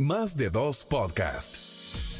Más 0.00 0.36
de 0.36 0.50
dos 0.50 0.84
podcast. 0.84 1.54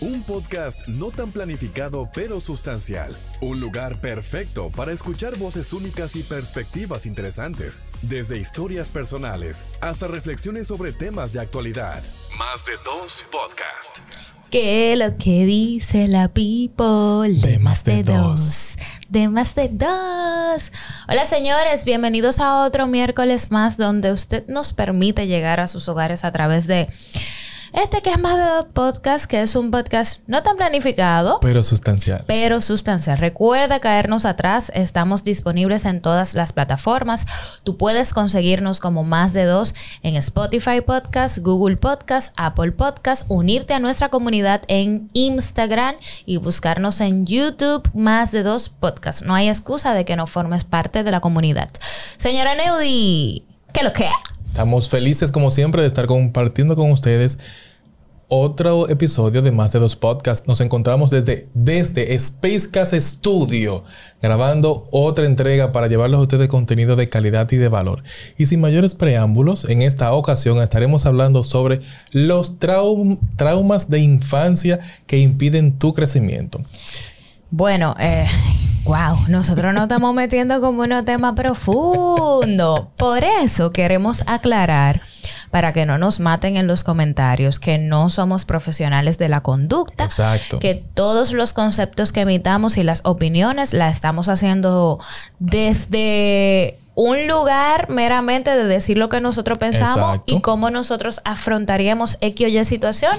Un 0.00 0.22
podcast 0.22 0.86
no 0.86 1.10
tan 1.10 1.32
planificado 1.32 2.08
pero 2.14 2.40
sustancial. 2.40 3.16
Un 3.40 3.58
lugar 3.58 4.00
perfecto 4.00 4.70
para 4.70 4.92
escuchar 4.92 5.36
voces 5.38 5.72
únicas 5.72 6.14
y 6.14 6.22
perspectivas 6.22 7.04
interesantes, 7.04 7.82
desde 8.00 8.38
historias 8.38 8.90
personales 8.90 9.66
hasta 9.80 10.06
reflexiones 10.06 10.68
sobre 10.68 10.92
temas 10.92 11.32
de 11.32 11.40
actualidad. 11.40 12.00
Más 12.38 12.64
de 12.64 12.74
dos 12.84 13.26
podcast. 13.32 13.98
¿Qué 14.52 14.94
lo 14.94 15.16
que 15.16 15.44
dice 15.44 16.06
la 16.06 16.28
people? 16.28 17.40
De, 17.40 17.58
más 17.58 17.82
de, 17.82 18.04
dos. 18.04 18.76
De 19.08 19.26
más 19.26 19.56
de 19.56 19.68
dos. 19.68 20.70
Hola 21.08 21.24
señores, 21.24 21.84
bienvenidos 21.84 22.38
a 22.38 22.62
otro 22.62 22.86
miércoles 22.86 23.50
más 23.50 23.76
donde 23.76 24.12
usted 24.12 24.46
nos 24.46 24.72
permite 24.72 25.26
llegar 25.26 25.58
a 25.58 25.66
sus 25.66 25.88
hogares 25.88 26.24
a 26.24 26.30
través 26.30 26.68
de 26.68 26.88
este 27.74 28.02
que 28.02 28.10
es 28.10 28.18
más 28.20 28.38
de 28.38 28.44
dos 28.44 28.66
podcast, 28.72 29.26
que 29.26 29.42
es 29.42 29.56
un 29.56 29.72
podcast 29.72 30.20
no 30.28 30.42
tan 30.44 30.56
planificado. 30.56 31.40
Pero 31.40 31.62
sustancial. 31.64 32.22
Pero 32.26 32.60
sustancial. 32.60 33.18
Recuerda 33.18 33.80
caernos 33.80 34.24
atrás. 34.24 34.70
Estamos 34.74 35.24
disponibles 35.24 35.84
en 35.84 36.00
todas 36.00 36.34
las 36.34 36.52
plataformas. 36.52 37.26
Tú 37.64 37.76
puedes 37.76 38.12
conseguirnos 38.12 38.78
como 38.78 39.02
más 39.02 39.32
de 39.32 39.44
dos 39.44 39.74
en 40.02 40.14
Spotify 40.14 40.80
Podcast, 40.80 41.38
Google 41.38 41.76
Podcast, 41.76 42.32
Apple 42.36 42.72
Podcast, 42.72 43.24
unirte 43.28 43.74
a 43.74 43.80
nuestra 43.80 44.08
comunidad 44.08 44.62
en 44.68 45.08
Instagram 45.12 45.96
y 46.24 46.36
buscarnos 46.36 47.00
en 47.00 47.26
YouTube 47.26 47.90
más 47.92 48.30
de 48.30 48.44
dos 48.44 48.68
podcasts. 48.68 49.22
No 49.22 49.34
hay 49.34 49.48
excusa 49.48 49.94
de 49.94 50.04
que 50.04 50.14
no 50.14 50.28
formes 50.28 50.62
parte 50.62 51.02
de 51.02 51.10
la 51.10 51.20
comunidad. 51.20 51.70
Señora 52.18 52.54
Neudi, 52.54 53.44
¿qué 53.72 53.82
lo 53.82 53.92
que? 53.92 54.08
Estamos 54.44 54.88
felices 54.88 55.32
como 55.32 55.50
siempre 55.50 55.82
de 55.82 55.88
estar 55.88 56.06
compartiendo 56.06 56.76
con 56.76 56.92
ustedes 56.92 57.38
otro 58.28 58.88
episodio 58.88 59.42
de 59.42 59.52
Más 59.52 59.72
de 59.72 59.78
Dos 59.78 59.96
Podcasts. 59.96 60.48
Nos 60.48 60.60
encontramos 60.60 61.10
desde, 61.10 61.48
desde 61.54 62.18
Spacecast 62.18 62.94
Studio, 62.94 63.84
grabando 64.22 64.88
otra 64.90 65.26
entrega 65.26 65.72
para 65.72 65.86
llevarles 65.86 66.18
a 66.18 66.22
ustedes 66.22 66.48
contenido 66.48 66.96
de 66.96 67.08
calidad 67.08 67.50
y 67.52 67.56
de 67.56 67.68
valor. 67.68 68.02
Y 68.36 68.46
sin 68.46 68.60
mayores 68.60 68.94
preámbulos, 68.94 69.68
en 69.68 69.82
esta 69.82 70.12
ocasión 70.12 70.60
estaremos 70.60 71.06
hablando 71.06 71.44
sobre 71.44 71.80
los 72.10 72.58
traumas 72.58 73.90
de 73.90 73.98
infancia 74.00 74.80
que 75.06 75.18
impiden 75.18 75.78
tu 75.78 75.92
crecimiento. 75.92 76.60
Bueno, 77.50 77.94
eh, 77.98 78.26
Wow, 78.84 79.16
nosotros 79.28 79.72
nos 79.72 79.84
estamos 79.84 80.14
metiendo 80.14 80.60
como 80.60 80.82
un 80.82 81.04
tema 81.06 81.34
profundo. 81.34 82.90
Por 82.98 83.24
eso 83.24 83.72
queremos 83.72 84.22
aclarar, 84.26 85.00
para 85.54 85.72
que 85.72 85.86
no 85.86 85.98
nos 85.98 86.18
maten 86.18 86.56
en 86.56 86.66
los 86.66 86.82
comentarios, 86.82 87.60
que 87.60 87.78
no 87.78 88.10
somos 88.10 88.44
profesionales 88.44 89.18
de 89.18 89.28
la 89.28 89.40
conducta. 89.40 90.02
Exacto. 90.02 90.58
Que 90.58 90.82
todos 90.94 91.32
los 91.32 91.52
conceptos 91.52 92.10
que 92.10 92.22
emitamos 92.22 92.76
y 92.76 92.82
las 92.82 93.02
opiniones 93.04 93.72
las 93.72 93.94
estamos 93.94 94.28
haciendo 94.28 94.98
desde 95.38 96.76
un 96.94 97.26
lugar 97.26 97.88
meramente 97.88 98.50
de 98.50 98.64
decir 98.64 98.98
lo 98.98 99.08
que 99.08 99.20
nosotros 99.20 99.58
pensamos 99.58 100.20
y 100.26 100.40
cómo 100.40 100.70
nosotros 100.70 101.20
afrontaríamos 101.24 102.18
X 102.20 102.46
o 102.46 102.48
Y 102.48 102.64
situación. 102.64 103.12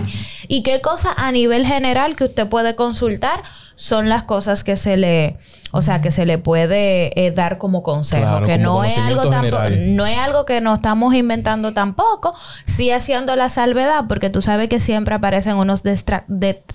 Y 0.48 0.64
qué 0.64 0.82
cosa 0.82 1.14
a 1.16 1.32
nivel 1.32 1.66
general 1.66 2.16
que 2.16 2.26
usted 2.26 2.48
puede 2.48 2.76
consultar 2.76 3.42
son 3.76 4.08
las 4.08 4.24
cosas 4.24 4.64
que 4.64 4.78
se 4.78 4.96
le, 4.96 5.36
o 5.72 5.82
sea, 5.82 6.00
que 6.00 6.12
se 6.12 6.26
le 6.26 6.38
puede 6.38 7.12
eh, 7.20 7.32
dar 7.32 7.58
como 7.58 7.84
consejo, 7.84 8.42
que 8.42 8.58
no 8.58 8.86
es 8.86 8.98
algo 8.98 9.26
no 9.26 10.06
es 10.06 10.18
algo 10.18 10.46
que 10.46 10.62
nos 10.62 10.80
estamos 10.80 11.14
inventando 11.14 11.74
tampoco, 11.74 12.34
sí 12.66 12.92
haciendo 12.92 13.36
la 13.36 13.50
salvedad, 13.50 14.06
porque 14.08 14.30
tú 14.30 14.42
sabes 14.42 14.70
que 14.70 14.80
siempre 14.80 15.16
aparecen 15.16 15.58
unos 15.58 15.84
detractores. 15.84 16.70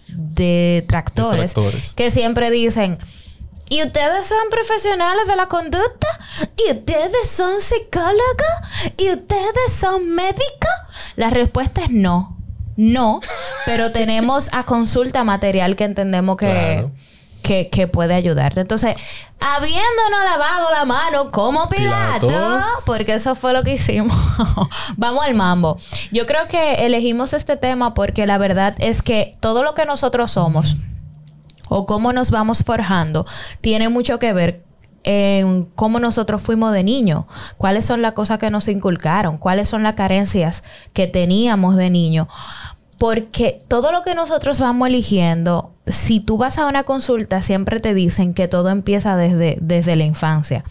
que 1.97 2.11
siempre 2.11 2.51
dicen 2.51 2.98
¿Y 3.71 3.83
ustedes 3.83 4.27
son 4.27 4.51
profesionales 4.51 5.27
de 5.27 5.37
la 5.37 5.47
conducta? 5.47 6.09
¿Y 6.59 6.72
ustedes 6.72 7.31
son 7.31 7.62
psicólogos? 7.62 8.93
¿Y 8.99 9.11
ustedes 9.11 9.72
son 9.72 10.11
médicos? 10.11 10.71
La 11.17 11.31
respuesta 11.31 11.84
es 11.84 11.91
no 11.91 12.37
no, 12.81 13.21
pero 13.67 13.93
tenemos 13.93 14.49
a 14.53 14.65
consulta 14.65 15.22
material 15.22 15.77
que 15.77 15.84
entendemos 15.84 16.37
que, 16.37 16.89
que, 17.43 17.89
puede 17.89 18.15
ayudarte. 18.15 18.61
Entonces, 18.61 18.94
habiéndonos 19.39 20.25
lavado 20.25 20.71
la 20.71 20.84
mano 20.87 21.31
como 21.31 21.69
Pilato, 21.69 22.28
porque 22.87 23.15
eso 23.15 23.34
fue 23.34 23.53
lo 23.53 23.62
que 23.62 23.75
hicimos. 23.75 24.17
Vamos 24.97 25.25
al 25.25 25.34
mambo. 25.34 25.77
Yo 26.11 26.27
creo 26.27 26.49
que 26.49 26.87
elegimos 26.87 27.34
este 27.34 27.56
tema 27.56 27.93
porque 27.93 28.27
la 28.27 28.39
verdad 28.39 28.75
es 28.78 29.03
que 29.03 29.33
todo 29.41 29.62
lo 29.62 29.75
que 29.75 29.84
nosotros 29.84 30.31
somos 30.31 30.77
o 31.70 31.86
cómo 31.86 32.12
nos 32.12 32.31
vamos 32.31 32.62
forjando 32.62 33.25
tiene 33.62 33.88
mucho 33.88 34.19
que 34.19 34.34
ver 34.34 34.64
en 35.03 35.64
cómo 35.75 35.98
nosotros 35.98 36.42
fuimos 36.42 36.72
de 36.75 36.84
niño, 36.84 37.26
cuáles 37.56 37.86
son 37.86 38.03
las 38.03 38.12
cosas 38.12 38.38
que 38.38 38.50
nos 38.50 38.69
inculcaron, 38.69 39.38
cuáles 39.38 39.69
son 39.69 39.82
las 39.82 39.94
carencias 39.94 40.62
que 40.92 41.06
teníamos 41.06 41.76
de 41.76 41.88
niño. 41.88 42.28
Porque 42.98 43.58
todo 43.66 43.92
lo 43.92 44.03
que 44.03 44.14
nosotros 44.14 44.60
vamos 44.60 44.88
eligiendo, 44.88 45.72
si 45.86 46.20
tú 46.20 46.36
vas 46.36 46.58
a 46.58 46.66
una 46.66 46.84
consulta, 46.84 47.41
siempre 47.41 47.81
te 47.81 47.94
dicen 47.94 48.34
que 48.34 48.47
todo 48.47 48.69
empieza 48.69 49.16
desde, 49.16 49.56
desde 49.62 49.97
la 49.97 50.04
infancia. 50.04 50.64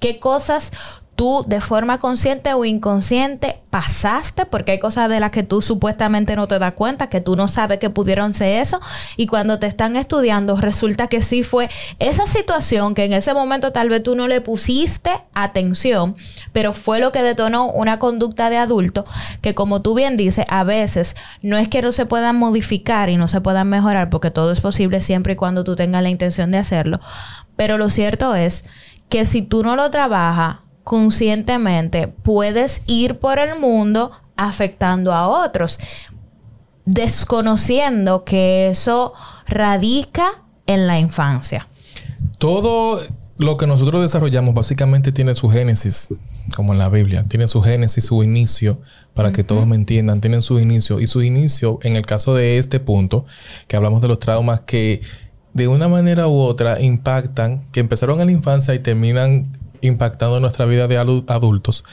¿Qué 0.00 0.18
cosas 0.18 0.72
tú 1.16 1.44
de 1.46 1.60
forma 1.60 1.98
consciente 1.98 2.54
o 2.54 2.64
inconsciente 2.64 3.60
pasaste, 3.70 4.46
porque 4.46 4.72
hay 4.72 4.78
cosas 4.78 5.08
de 5.08 5.18
las 5.18 5.30
que 5.30 5.42
tú 5.42 5.60
supuestamente 5.60 6.36
no 6.36 6.46
te 6.46 6.58
das 6.58 6.74
cuenta, 6.74 7.08
que 7.08 7.20
tú 7.20 7.34
no 7.34 7.48
sabes 7.48 7.78
que 7.80 7.90
pudieron 7.90 8.32
ser 8.32 8.60
eso, 8.60 8.80
y 9.16 9.26
cuando 9.26 9.58
te 9.58 9.66
están 9.66 9.96
estudiando 9.96 10.56
resulta 10.56 11.08
que 11.08 11.22
sí 11.22 11.42
fue 11.42 11.68
esa 11.98 12.26
situación 12.26 12.94
que 12.94 13.04
en 13.04 13.12
ese 13.12 13.34
momento 13.34 13.72
tal 13.72 13.88
vez 13.88 14.02
tú 14.02 14.14
no 14.14 14.28
le 14.28 14.40
pusiste 14.40 15.10
atención, 15.34 16.14
pero 16.52 16.72
fue 16.72 17.00
lo 17.00 17.10
que 17.10 17.22
detonó 17.22 17.70
una 17.70 17.98
conducta 17.98 18.48
de 18.48 18.58
adulto 18.58 19.04
que 19.40 19.54
como 19.54 19.82
tú 19.82 19.94
bien 19.94 20.16
dices, 20.16 20.44
a 20.48 20.62
veces 20.62 21.16
no 21.42 21.56
es 21.56 21.68
que 21.68 21.82
no 21.82 21.90
se 21.90 22.06
puedan 22.06 22.36
modificar 22.36 23.10
y 23.10 23.16
no 23.16 23.26
se 23.26 23.40
puedan 23.40 23.68
mejorar, 23.68 24.08
porque 24.08 24.30
todo 24.30 24.52
es 24.52 24.60
posible 24.60 25.02
siempre 25.02 25.32
y 25.32 25.36
cuando 25.36 25.64
tú 25.64 25.74
tengas 25.74 26.02
la 26.02 26.10
intención 26.10 26.50
de 26.52 26.58
hacerlo, 26.58 27.00
pero 27.56 27.76
lo 27.76 27.90
cierto 27.90 28.34
es 28.34 28.64
que 29.08 29.24
si 29.24 29.42
tú 29.42 29.62
no 29.62 29.76
lo 29.76 29.90
trabajas, 29.90 30.63
conscientemente 30.84 32.08
puedes 32.08 32.82
ir 32.86 33.18
por 33.18 33.38
el 33.38 33.58
mundo 33.58 34.12
afectando 34.36 35.12
a 35.12 35.26
otros, 35.26 35.78
desconociendo 36.84 38.24
que 38.24 38.68
eso 38.68 39.14
radica 39.46 40.42
en 40.66 40.86
la 40.86 40.98
infancia. 40.98 41.68
Todo 42.38 43.00
lo 43.38 43.56
que 43.56 43.66
nosotros 43.66 44.02
desarrollamos 44.02 44.54
básicamente 44.54 45.10
tiene 45.10 45.34
su 45.34 45.48
génesis, 45.48 46.08
como 46.54 46.72
en 46.72 46.78
la 46.78 46.88
Biblia, 46.88 47.24
tiene 47.24 47.48
su 47.48 47.62
génesis, 47.62 48.04
su 48.04 48.22
inicio, 48.22 48.80
para 49.14 49.32
que 49.32 49.42
todos 49.42 49.66
me 49.66 49.76
entiendan, 49.76 50.20
tienen 50.20 50.42
su 50.42 50.60
inicio. 50.60 51.00
Y 51.00 51.06
su 51.06 51.22
inicio, 51.22 51.78
en 51.82 51.96
el 51.96 52.04
caso 52.04 52.34
de 52.34 52.58
este 52.58 52.78
punto, 52.78 53.24
que 53.66 53.76
hablamos 53.76 54.02
de 54.02 54.08
los 54.08 54.18
traumas 54.18 54.60
que 54.60 55.00
de 55.52 55.68
una 55.68 55.88
manera 55.88 56.28
u 56.28 56.38
otra 56.38 56.80
impactan, 56.80 57.64
que 57.72 57.80
empezaron 57.80 58.20
en 58.20 58.26
la 58.26 58.32
infancia 58.32 58.74
y 58.74 58.80
terminan 58.80 59.52
impactando 59.84 60.40
nuestra 60.40 60.66
vida 60.66 60.88
de 60.88 60.98
adultos 60.98 61.84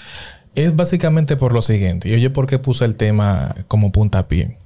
es 0.55 0.75
básicamente 0.75 1.37
por 1.37 1.53
lo 1.53 1.61
siguiente. 1.61 2.09
Y 2.09 2.13
oye, 2.13 2.29
¿por 2.29 2.47
qué 2.47 2.59
puse 2.59 2.85
el 2.85 2.95
tema 2.95 3.55
como 3.67 3.91
puntapié? 3.91 4.57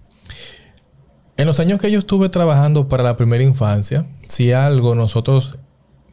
En 1.37 1.47
los 1.47 1.59
años 1.59 1.79
que 1.79 1.91
yo 1.91 1.99
estuve 1.99 2.29
trabajando 2.29 2.87
para 2.87 3.03
la 3.03 3.17
primera 3.17 3.43
infancia, 3.43 4.05
si 4.27 4.53
algo 4.53 4.95
nosotros 4.95 5.57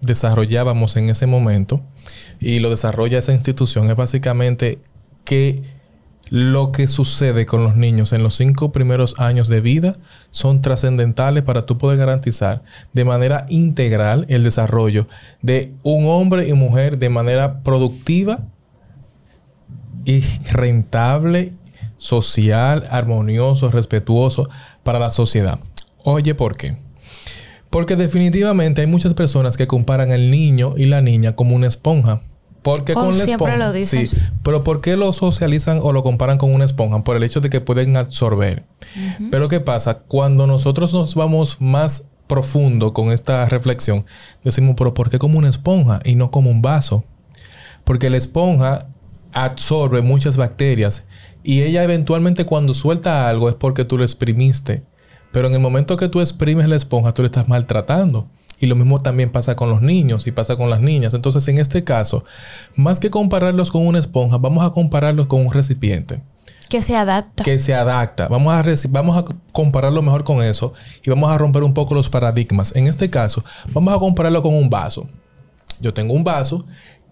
desarrollábamos 0.00 0.97
en 0.97 1.11
ese 1.11 1.27
momento 1.27 1.81
y 2.41 2.59
lo 2.59 2.71
desarrolla 2.71 3.19
esa 3.19 3.33
institución 3.33 3.89
es 3.89 3.97
básicamente 3.97 4.81
que 5.25 5.62
lo 6.32 6.72
que 6.72 6.88
sucede 6.88 7.44
con 7.44 7.62
los 7.62 7.76
niños 7.76 8.15
en 8.15 8.22
los 8.22 8.37
cinco 8.37 8.72
primeros 8.72 9.20
años 9.20 9.48
de 9.48 9.60
vida 9.60 9.93
son 10.31 10.62
trascendentales 10.62 11.43
para 11.43 11.67
tú 11.67 11.76
poder 11.76 11.99
garantizar 11.99 12.62
de 12.94 13.05
manera 13.05 13.44
integral 13.50 14.25
el 14.31 14.43
desarrollo 14.43 15.06
de 15.43 15.75
un 15.82 16.06
hombre 16.06 16.49
y 16.49 16.55
mujer 16.55 16.96
de 16.96 17.11
manera 17.11 17.62
productiva 17.62 18.38
y 20.06 20.20
rentable, 20.50 21.52
social, 21.99 22.87
armonioso, 22.88 23.70
respetuoso 23.70 24.49
para 24.85 24.99
la 24.99 25.11
sociedad. 25.11 25.58
Oye, 26.02 26.35
¿por 26.35 26.56
qué? 26.56 26.78
Porque 27.69 27.94
definitivamente 27.94 28.81
hay 28.81 28.87
muchas 28.87 29.12
personas 29.12 29.58
que 29.58 29.67
comparan 29.67 30.12
al 30.12 30.31
niño 30.31 30.73
y 30.78 30.87
la 30.87 31.02
niña 31.02 31.37
como 31.37 31.55
una 31.55 31.67
esponja. 31.67 32.23
Porque 32.62 32.94
con 32.94 33.19
la 33.19 33.25
esponja. 33.25 33.56
Lo 33.56 33.82
sí, 33.82 34.09
pero 34.43 34.62
¿por 34.62 34.81
qué 34.81 34.97
lo 34.97 35.12
socializan 35.12 35.81
o 35.82 35.93
lo 35.93 36.03
comparan 36.03 36.38
con 36.38 36.55
una 36.55 36.64
esponja? 36.64 37.03
Por 37.03 37.17
el 37.17 37.25
hecho 37.25 37.41
de 37.41 37.50
que 37.50 37.61
pueden 37.61 37.97
absorber. 37.97 38.64
Pero 39.31 39.49
¿qué 39.49 39.61
pasa? 39.61 39.99
Cuando 40.00 40.47
nosotros 40.47 40.93
nos 40.93 41.14
vamos 41.14 41.56
más 41.61 42.05
profundo 42.29 42.94
con 42.94 43.11
esta 43.11 43.44
reflexión, 43.47 44.06
decimos, 44.44 44.76
pero 44.79 44.94
¿por 44.94 45.11
qué 45.11 45.19
como 45.19 45.38
una 45.38 45.49
esponja 45.49 46.00
y 46.05 46.14
no 46.14 46.31
como 46.31 46.50
un 46.50 46.62
vaso? 46.62 47.05
Porque 47.85 48.11
la 48.11 48.17
esponja 48.17 48.87
absorbe 49.32 50.03
muchas 50.03 50.37
bacterias 50.37 51.06
Y 51.43 51.62
ella 51.62 51.82
eventualmente 51.82 52.44
cuando 52.44 52.75
suelta 52.75 53.29
algo 53.29 53.49
es 53.49 53.55
porque 53.56 53.85
tú 53.85 53.99
lo 53.99 54.05
exprimiste. 54.05 54.82
Pero 55.32 55.49
en 55.49 55.55
el 55.55 55.61
momento 55.61 55.97
que 55.97 56.09
tú 56.09 56.20
exprimes 56.20 56.69
la 56.69 56.76
esponja, 56.76 57.14
tú 57.14 57.23
le 57.23 57.26
estás 57.26 57.49
maltratando. 57.49 58.29
Y 58.62 58.67
lo 58.67 58.76
mismo 58.76 59.03
también 59.03 59.29
pasa 59.29 59.56
con 59.56 59.70
los 59.70 59.82
niños 59.82 60.29
y 60.29 60.31
pasa 60.31 60.55
con 60.55 60.70
las 60.70 60.81
niñas. 60.81 61.12
Entonces, 61.14 61.49
en 61.49 61.59
este 61.59 61.82
caso, 61.82 62.25
más 62.76 63.00
que 63.00 63.11
compararlos 63.11 63.73
con 63.73 63.85
una 63.85 63.99
esponja, 63.99 64.38
vamos 64.38 64.64
a 64.64 64.70
compararlos 64.70 65.26
con 65.26 65.44
un 65.44 65.53
recipiente. 65.53 66.23
Que 66.69 66.81
se 66.81 66.94
adapta. 66.94 67.43
Que 67.43 67.59
se 67.59 67.75
adapta. 67.75 68.29
Vamos 68.29 68.55
a, 68.55 68.64
vamos 68.91 69.17
a 69.17 69.25
compararlo 69.50 70.00
mejor 70.00 70.23
con 70.23 70.44
eso 70.44 70.75
y 71.05 71.11
vamos 71.11 71.29
a 71.32 71.38
romper 71.38 71.64
un 71.64 71.75
poco 71.75 71.97
los 71.97 72.09
paradigmas. 72.09 72.76
En 72.76 72.87
este 72.87 73.11
caso, 73.11 73.44
vamos 73.73 73.93
a 73.93 73.99
compararlo 73.99 74.41
con 74.43 74.55
un 74.55 74.70
vaso. 74.70 75.09
Yo 75.81 75.93
tengo 75.93 76.14
un 76.14 76.23
vaso 76.23 76.64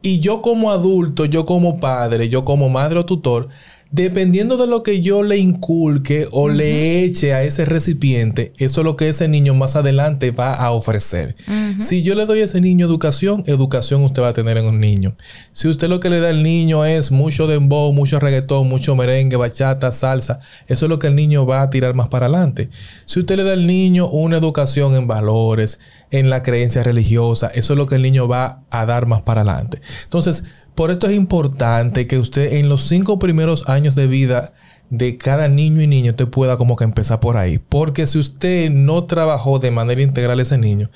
y 0.02 0.20
yo 0.20 0.43
como 0.43 0.70
adulto, 0.70 1.25
yo 1.25 1.47
como 1.47 1.79
padre, 1.79 2.29
yo 2.29 2.44
como 2.44 2.69
madre 2.69 3.00
o 3.00 3.05
tutor, 3.05 3.49
Dependiendo 3.92 4.56
de 4.56 4.69
lo 4.69 4.84
que 4.84 5.02
yo 5.02 5.25
le 5.25 5.38
inculque 5.38 6.28
o 6.31 6.48
le 6.48 7.02
eche 7.02 7.34
a 7.34 7.42
ese 7.42 7.64
recipiente, 7.64 8.52
eso 8.58 8.82
es 8.82 8.84
lo 8.84 8.94
que 8.94 9.08
ese 9.08 9.26
niño 9.26 9.52
más 9.54 9.75
adelante 9.75 10.31
va 10.31 10.54
a 10.54 10.70
ofrecer. 10.70 11.34
Si 11.81 12.02
yo 12.02 12.14
le 12.14 12.25
doy 12.25 12.40
a 12.40 12.44
ese 12.44 12.60
niño 12.60 12.87
educación, 12.87 13.42
educación 13.46 14.04
usted 14.04 14.22
va 14.22 14.28
a 14.28 14.32
tener 14.32 14.58
en 14.58 14.66
un 14.66 14.78
niño. 14.78 15.16
Si 15.50 15.66
usted 15.66 15.88
lo 15.88 15.98
que 15.98 16.08
le 16.08 16.20
da 16.20 16.28
al 16.28 16.44
niño 16.44 16.84
es 16.84 17.10
mucho 17.10 17.48
dembow, 17.48 17.92
mucho 17.92 18.20
reggaetón, 18.20 18.69
mucho 18.69 18.94
merengue, 18.94 19.37
bachata, 19.37 19.90
salsa, 19.90 20.38
eso 20.69 20.87
es 20.87 20.88
lo 20.88 21.00
que 21.00 21.08
el 21.08 21.16
niño 21.16 21.44
va 21.44 21.62
a 21.62 21.70
tirar 21.70 21.94
más 21.94 22.06
para 22.06 22.26
adelante. 22.26 22.70
Si 23.06 23.19
usted 23.19 23.38
le 23.38 23.42
da 23.42 23.54
al 23.54 23.66
niño 23.66 24.08
una 24.08 24.37
educación 24.37 24.94
en 24.94 25.08
valores, 25.08 25.81
en 26.12 26.31
la 26.31 26.44
creencia 26.44 26.84
religiosa, 26.84 27.48
eso 27.48 27.72
es 27.72 27.76
lo 27.76 27.87
que 27.87 27.96
el 27.96 28.02
niño 28.02 28.28
va 28.28 28.62
a 28.70 28.87
dar 28.87 29.06
más 29.06 29.22
para 29.22 29.40
adelante. 29.40 29.81
Entonces, 30.04 30.44
por 30.75 30.90
esto 30.90 31.06
es 31.06 31.14
importante 31.14 32.06
que 32.06 32.19
usted 32.19 32.55
en 32.55 32.69
los 32.69 32.88
cinco 32.88 33.19
primeros 33.19 33.69
años 33.69 33.94
de 33.94 34.06
vida 34.06 34.52
de 34.90 35.17
cada 35.17 35.49
niño 35.49 35.81
y 35.81 35.87
niña 35.87 36.17
te 36.17 36.26
pueda 36.26 36.56
como 36.56 36.76
que 36.76 36.84
empezar 36.84 37.20
por 37.20 37.37
ahí. 37.37 37.58
Porque 37.58 38.06
si 38.06 38.19
usted 38.19 38.70
no 38.70 39.05
trabajó 39.05 39.58
de 39.58 39.70
manera 39.70 40.02
integral 40.02 40.40
ese 40.40 40.58
niño, 40.58 40.90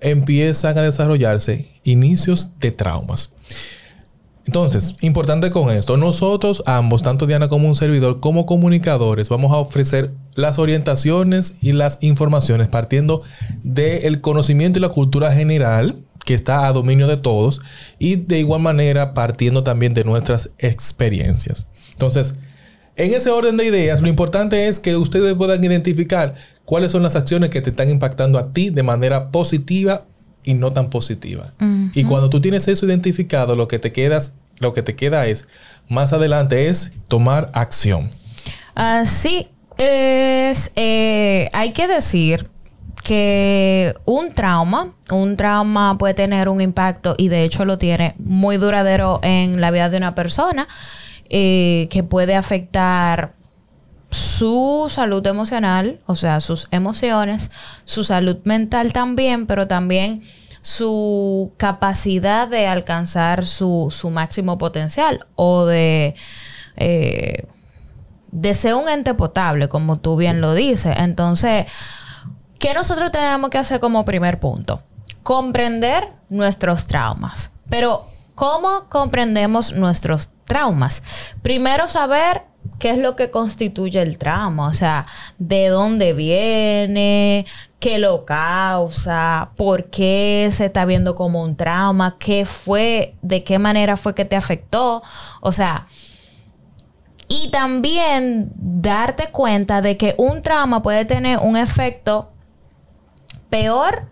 empiezan 0.00 0.78
a 0.78 0.82
desarrollarse 0.82 1.68
inicios 1.84 2.50
de 2.60 2.70
traumas. 2.70 3.30
Entonces, 4.46 4.94
importante 5.00 5.50
con 5.50 5.70
esto, 5.70 5.96
nosotros 5.96 6.62
ambos, 6.66 7.02
tanto 7.02 7.26
Diana 7.26 7.48
como 7.48 7.68
un 7.68 7.76
servidor, 7.76 8.20
como 8.20 8.46
comunicadores, 8.46 9.28
vamos 9.28 9.52
a 9.52 9.58
ofrecer 9.58 10.12
las 10.34 10.58
orientaciones 10.58 11.54
y 11.60 11.72
las 11.72 11.98
informaciones 12.00 12.68
partiendo 12.68 13.22
del 13.62 14.20
conocimiento 14.20 14.78
y 14.78 14.82
la 14.82 14.88
cultura 14.88 15.32
general 15.32 16.02
que 16.30 16.34
está 16.34 16.68
a 16.68 16.72
dominio 16.72 17.08
de 17.08 17.16
todos 17.16 17.60
y 17.98 18.14
de 18.14 18.38
igual 18.38 18.62
manera 18.62 19.14
partiendo 19.14 19.64
también 19.64 19.94
de 19.94 20.04
nuestras 20.04 20.50
experiencias. 20.58 21.66
Entonces, 21.90 22.34
en 22.94 23.12
ese 23.14 23.30
orden 23.30 23.56
de 23.56 23.64
ideas, 23.64 24.00
lo 24.00 24.06
importante 24.06 24.68
es 24.68 24.78
que 24.78 24.94
ustedes 24.94 25.34
puedan 25.34 25.64
identificar 25.64 26.36
cuáles 26.64 26.92
son 26.92 27.02
las 27.02 27.16
acciones 27.16 27.50
que 27.50 27.60
te 27.62 27.70
están 27.70 27.90
impactando 27.90 28.38
a 28.38 28.52
ti 28.52 28.70
de 28.70 28.84
manera 28.84 29.32
positiva 29.32 30.04
y 30.44 30.54
no 30.54 30.72
tan 30.72 30.88
positiva. 30.88 31.52
Y 31.94 32.04
cuando 32.04 32.30
tú 32.30 32.40
tienes 32.40 32.68
eso 32.68 32.86
identificado, 32.86 33.56
lo 33.56 33.66
que 33.66 33.80
te 33.80 33.90
quedas, 33.90 34.34
lo 34.60 34.72
que 34.72 34.84
te 34.84 34.94
queda 34.94 35.26
es 35.26 35.48
más 35.88 36.12
adelante 36.12 36.68
es 36.68 36.92
tomar 37.08 37.50
acción. 37.54 38.12
Así 38.76 39.48
es, 39.78 40.70
eh, 40.76 41.48
hay 41.52 41.72
que 41.72 41.88
decir 41.88 42.48
que 43.10 43.96
un 44.04 44.32
trauma, 44.32 44.92
un 45.10 45.36
trauma 45.36 45.98
puede 45.98 46.14
tener 46.14 46.48
un 46.48 46.60
impacto 46.60 47.16
y 47.18 47.26
de 47.26 47.42
hecho 47.42 47.64
lo 47.64 47.76
tiene 47.76 48.14
muy 48.20 48.56
duradero 48.56 49.18
en 49.24 49.60
la 49.60 49.72
vida 49.72 49.90
de 49.90 49.96
una 49.96 50.14
persona 50.14 50.68
eh, 51.28 51.88
que 51.90 52.04
puede 52.04 52.36
afectar 52.36 53.32
su 54.12 54.86
salud 54.88 55.26
emocional, 55.26 55.98
o 56.06 56.14
sea, 56.14 56.40
sus 56.40 56.68
emociones, 56.70 57.50
su 57.82 58.04
salud 58.04 58.36
mental 58.44 58.92
también, 58.92 59.46
pero 59.48 59.66
también 59.66 60.22
su 60.60 61.52
capacidad 61.56 62.46
de 62.46 62.68
alcanzar 62.68 63.44
su, 63.44 63.90
máximo 64.12 64.56
potencial 64.56 65.26
o 65.34 65.66
de, 65.66 66.14
eh, 66.76 67.44
de 68.30 68.54
ser 68.54 68.74
un 68.74 68.88
ente 68.88 69.14
potable, 69.14 69.68
como 69.68 69.98
tú 69.98 70.14
bien 70.14 70.40
lo 70.40 70.54
dices. 70.54 70.94
Entonces, 70.96 71.66
¿Qué 72.60 72.74
nosotros 72.74 73.10
tenemos 73.10 73.48
que 73.48 73.56
hacer 73.56 73.80
como 73.80 74.04
primer 74.04 74.38
punto? 74.38 74.82
Comprender 75.22 76.08
nuestros 76.28 76.84
traumas. 76.84 77.52
Pero, 77.70 78.04
¿cómo 78.34 78.84
comprendemos 78.90 79.72
nuestros 79.72 80.28
traumas? 80.44 81.02
Primero 81.40 81.88
saber 81.88 82.42
qué 82.78 82.90
es 82.90 82.98
lo 82.98 83.16
que 83.16 83.30
constituye 83.30 84.02
el 84.02 84.18
trauma, 84.18 84.68
o 84.68 84.74
sea, 84.74 85.06
de 85.38 85.68
dónde 85.68 86.12
viene, 86.12 87.46
qué 87.78 87.98
lo 87.98 88.26
causa, 88.26 89.52
por 89.56 89.86
qué 89.86 90.50
se 90.52 90.66
está 90.66 90.84
viendo 90.84 91.14
como 91.14 91.42
un 91.42 91.56
trauma, 91.56 92.16
qué 92.18 92.44
fue, 92.44 93.14
de 93.22 93.42
qué 93.42 93.58
manera 93.58 93.96
fue 93.96 94.14
que 94.14 94.26
te 94.26 94.36
afectó, 94.36 95.00
o 95.40 95.50
sea, 95.50 95.86
y 97.26 97.50
también 97.50 98.52
darte 98.54 99.30
cuenta 99.30 99.80
de 99.80 99.96
que 99.96 100.14
un 100.18 100.42
trauma 100.42 100.82
puede 100.82 101.06
tener 101.06 101.38
un 101.38 101.56
efecto 101.56 102.32
peor 103.50 104.06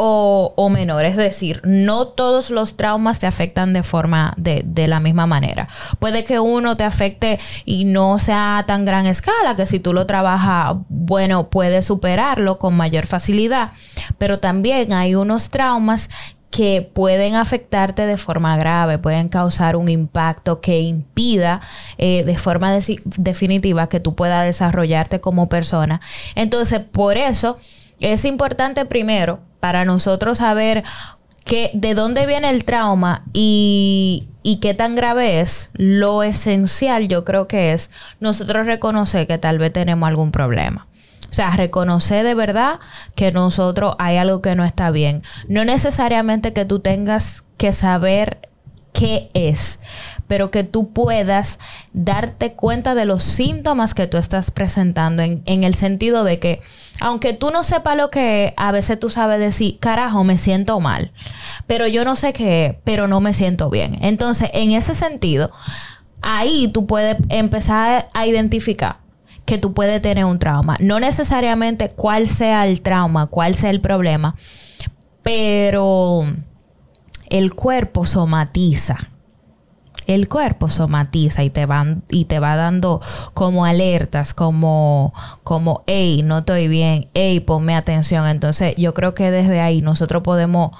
o, 0.00 0.68
menor. 0.70 1.04
Es 1.04 1.16
decir, 1.16 1.60
no 1.64 2.06
todos 2.06 2.50
los 2.50 2.76
traumas 2.76 3.18
te 3.18 3.26
afectan 3.26 3.72
de 3.72 3.82
forma 3.82 4.32
de, 4.36 4.62
de, 4.64 4.86
la 4.86 5.00
misma 5.00 5.26
manera. 5.26 5.68
Puede 5.98 6.22
que 6.22 6.38
uno 6.38 6.76
te 6.76 6.84
afecte 6.84 7.40
y 7.64 7.84
no 7.84 8.20
sea 8.20 8.58
a 8.58 8.66
tan 8.66 8.84
gran 8.84 9.06
escala, 9.06 9.56
que 9.56 9.66
si 9.66 9.80
tú 9.80 9.92
lo 9.92 10.06
trabajas, 10.06 10.76
bueno, 10.88 11.50
puedes 11.50 11.86
superarlo 11.86 12.56
con 12.56 12.76
mayor 12.76 13.06
facilidad. 13.06 13.72
Pero 14.18 14.38
también 14.38 14.92
hay 14.92 15.16
unos 15.16 15.50
traumas 15.50 16.08
que 16.50 16.88
pueden 16.94 17.34
afectarte 17.34 18.06
de 18.06 18.16
forma 18.16 18.56
grave, 18.56 18.98
pueden 18.98 19.28
causar 19.28 19.76
un 19.76 19.88
impacto 19.88 20.60
que 20.60 20.80
impida 20.80 21.60
eh, 21.98 22.24
de 22.24 22.38
forma 22.38 22.72
definitiva 23.04 23.88
que 23.88 24.00
tú 24.00 24.14
puedas 24.14 24.46
desarrollarte 24.46 25.20
como 25.20 25.48
persona. 25.48 26.00
Entonces, 26.36 26.80
por 26.80 27.18
eso 27.18 27.58
es 28.00 28.24
importante 28.24 28.84
primero 28.84 29.40
para 29.60 29.84
nosotros 29.84 30.38
saber 30.38 30.84
que 31.44 31.70
de 31.74 31.94
dónde 31.94 32.26
viene 32.26 32.50
el 32.50 32.64
trauma 32.64 33.24
y, 33.32 34.28
y, 34.42 34.60
qué 34.60 34.74
tan 34.74 34.94
grave 34.94 35.40
es, 35.40 35.70
lo 35.72 36.22
esencial 36.22 37.08
yo 37.08 37.24
creo 37.24 37.48
que 37.48 37.72
es 37.72 37.90
nosotros 38.20 38.66
reconocer 38.66 39.26
que 39.26 39.38
tal 39.38 39.58
vez 39.58 39.72
tenemos 39.72 40.06
algún 40.06 40.30
problema. 40.30 40.86
O 41.30 41.34
sea, 41.34 41.50
reconocer 41.50 42.24
de 42.24 42.34
verdad 42.34 42.80
que 43.14 43.32
nosotros 43.32 43.94
hay 43.98 44.16
algo 44.16 44.40
que 44.40 44.54
no 44.54 44.64
está 44.64 44.90
bien. 44.90 45.22
No 45.48 45.64
necesariamente 45.64 46.52
que 46.52 46.64
tú 46.64 46.80
tengas 46.80 47.44
que 47.58 47.72
saber 47.72 48.47
qué 48.98 49.28
es, 49.32 49.78
pero 50.26 50.50
que 50.50 50.64
tú 50.64 50.92
puedas 50.92 51.60
darte 51.92 52.54
cuenta 52.54 52.96
de 52.96 53.04
los 53.04 53.22
síntomas 53.22 53.94
que 53.94 54.08
tú 54.08 54.16
estás 54.16 54.50
presentando 54.50 55.22
en, 55.22 55.42
el 55.46 55.74
sentido 55.74 56.24
de 56.24 56.40
que, 56.40 56.60
aunque 57.00 57.32
tú 57.32 57.52
no 57.52 57.62
sepas 57.62 57.96
lo 57.96 58.10
que 58.10 58.54
a 58.56 58.72
veces 58.72 58.98
tú 58.98 59.08
sabes 59.08 59.38
decir, 59.38 59.78
carajo, 59.78 60.24
me 60.24 60.36
siento 60.36 60.80
mal, 60.80 61.12
pero 61.68 61.86
yo 61.86 62.04
no 62.04 62.16
sé 62.16 62.32
qué, 62.32 62.80
pero 62.82 63.06
no 63.06 63.20
me 63.20 63.34
siento 63.34 63.70
bien. 63.70 63.98
Entonces, 64.02 64.50
en 64.52 64.72
ese 64.72 64.96
sentido, 64.96 65.52
ahí 66.20 66.66
tú 66.66 66.86
puedes 66.86 67.18
empezar 67.28 68.08
a 68.12 68.26
identificar 68.26 68.96
que 69.44 69.58
tú 69.58 69.74
puedes 69.74 70.02
tener 70.02 70.24
un 70.24 70.40
trauma. 70.40 70.76
No 70.80 70.98
necesariamente 70.98 71.90
cuál 71.90 72.26
sea 72.26 72.66
el 72.66 72.82
trauma, 72.82 73.28
cuál 73.28 73.54
sea 73.54 73.70
el 73.70 73.80
problema, 73.80 74.34
pero 75.22 76.26
el 77.30 77.54
cuerpo 77.54 78.04
somatiza. 78.04 78.96
El 80.06 80.28
cuerpo 80.28 80.68
somatiza 80.68 81.44
y 81.44 81.50
te, 81.50 81.66
y 82.08 82.24
te 82.24 82.38
va 82.38 82.56
dando 82.56 83.02
como 83.34 83.66
alertas, 83.66 84.32
como, 84.32 85.12
como, 85.44 85.82
hey, 85.86 86.22
no 86.24 86.38
estoy 86.38 86.66
bien, 86.66 87.08
hey, 87.12 87.40
ponme 87.40 87.74
atención. 87.74 88.26
Entonces, 88.26 88.74
yo 88.76 88.94
creo 88.94 89.12
que 89.14 89.30
desde 89.30 89.60
ahí 89.60 89.82
nosotros 89.82 90.22
podemos 90.22 90.70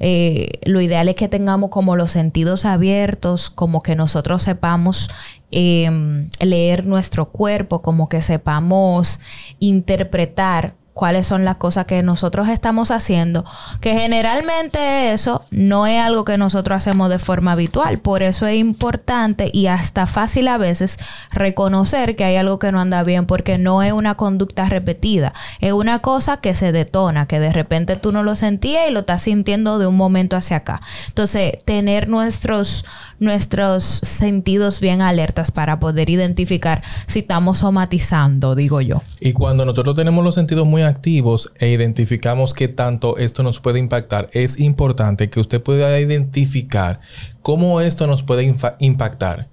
eh, 0.00 0.60
lo 0.64 0.80
ideal 0.80 1.08
es 1.08 1.14
que 1.14 1.28
tengamos 1.28 1.70
como 1.70 1.96
los 1.96 2.10
sentidos 2.10 2.64
abiertos, 2.64 3.50
como 3.50 3.82
que 3.82 3.96
nosotros 3.96 4.42
sepamos 4.42 5.08
em, 5.50 6.28
leer 6.40 6.84
nuestro 6.86 7.30
cuerpo, 7.30 7.80
como 7.80 8.08
que 8.08 8.20
sepamos 8.20 9.20
interpretar 9.60 10.74
cuáles 10.94 11.26
son 11.26 11.44
las 11.44 11.58
cosas 11.58 11.86
que 11.86 12.02
nosotros 12.02 12.48
estamos 12.48 12.90
haciendo, 12.90 13.44
que 13.80 13.94
generalmente 13.94 15.12
eso 15.12 15.42
no 15.50 15.86
es 15.86 16.00
algo 16.00 16.24
que 16.24 16.38
nosotros 16.38 16.78
hacemos 16.78 17.10
de 17.10 17.18
forma 17.18 17.52
habitual, 17.52 17.98
por 17.98 18.22
eso 18.22 18.46
es 18.46 18.56
importante 18.56 19.50
y 19.52 19.66
hasta 19.66 20.06
fácil 20.06 20.48
a 20.48 20.56
veces 20.56 20.98
reconocer 21.32 22.14
que 22.14 22.24
hay 22.24 22.36
algo 22.36 22.60
que 22.60 22.70
no 22.70 22.80
anda 22.80 23.02
bien 23.02 23.26
porque 23.26 23.58
no 23.58 23.82
es 23.82 23.92
una 23.92 24.14
conducta 24.14 24.68
repetida, 24.68 25.34
es 25.60 25.72
una 25.72 25.98
cosa 25.98 26.36
que 26.38 26.54
se 26.54 26.70
detona, 26.70 27.26
que 27.26 27.40
de 27.40 27.52
repente 27.52 27.96
tú 27.96 28.12
no 28.12 28.22
lo 28.22 28.36
sentías 28.36 28.88
y 28.88 28.92
lo 28.92 29.00
estás 29.00 29.22
sintiendo 29.22 29.80
de 29.80 29.88
un 29.88 29.96
momento 29.96 30.36
hacia 30.36 30.58
acá. 30.58 30.80
Entonces, 31.08 31.58
tener 31.64 32.08
nuestros 32.08 32.84
nuestros 33.18 33.84
sentidos 34.02 34.80
bien 34.80 35.02
alertas 35.02 35.50
para 35.50 35.80
poder 35.80 36.10
identificar 36.10 36.82
si 37.06 37.20
estamos 37.20 37.58
somatizando, 37.58 38.54
digo 38.54 38.80
yo. 38.80 39.02
Y 39.20 39.32
cuando 39.32 39.64
nosotros 39.64 39.96
tenemos 39.96 40.24
los 40.24 40.34
sentidos 40.34 40.66
muy 40.66 40.83
activos 40.84 41.52
e 41.58 41.68
identificamos 41.68 42.54
qué 42.54 42.68
tanto 42.68 43.16
esto 43.16 43.42
nos 43.42 43.60
puede 43.60 43.78
impactar, 43.78 44.28
es 44.32 44.60
importante 44.60 45.30
que 45.30 45.40
usted 45.40 45.62
pueda 45.62 45.98
identificar 45.98 47.00
cómo 47.42 47.80
esto 47.80 48.06
nos 48.06 48.22
puede 48.22 48.54
impactar. 48.78 49.48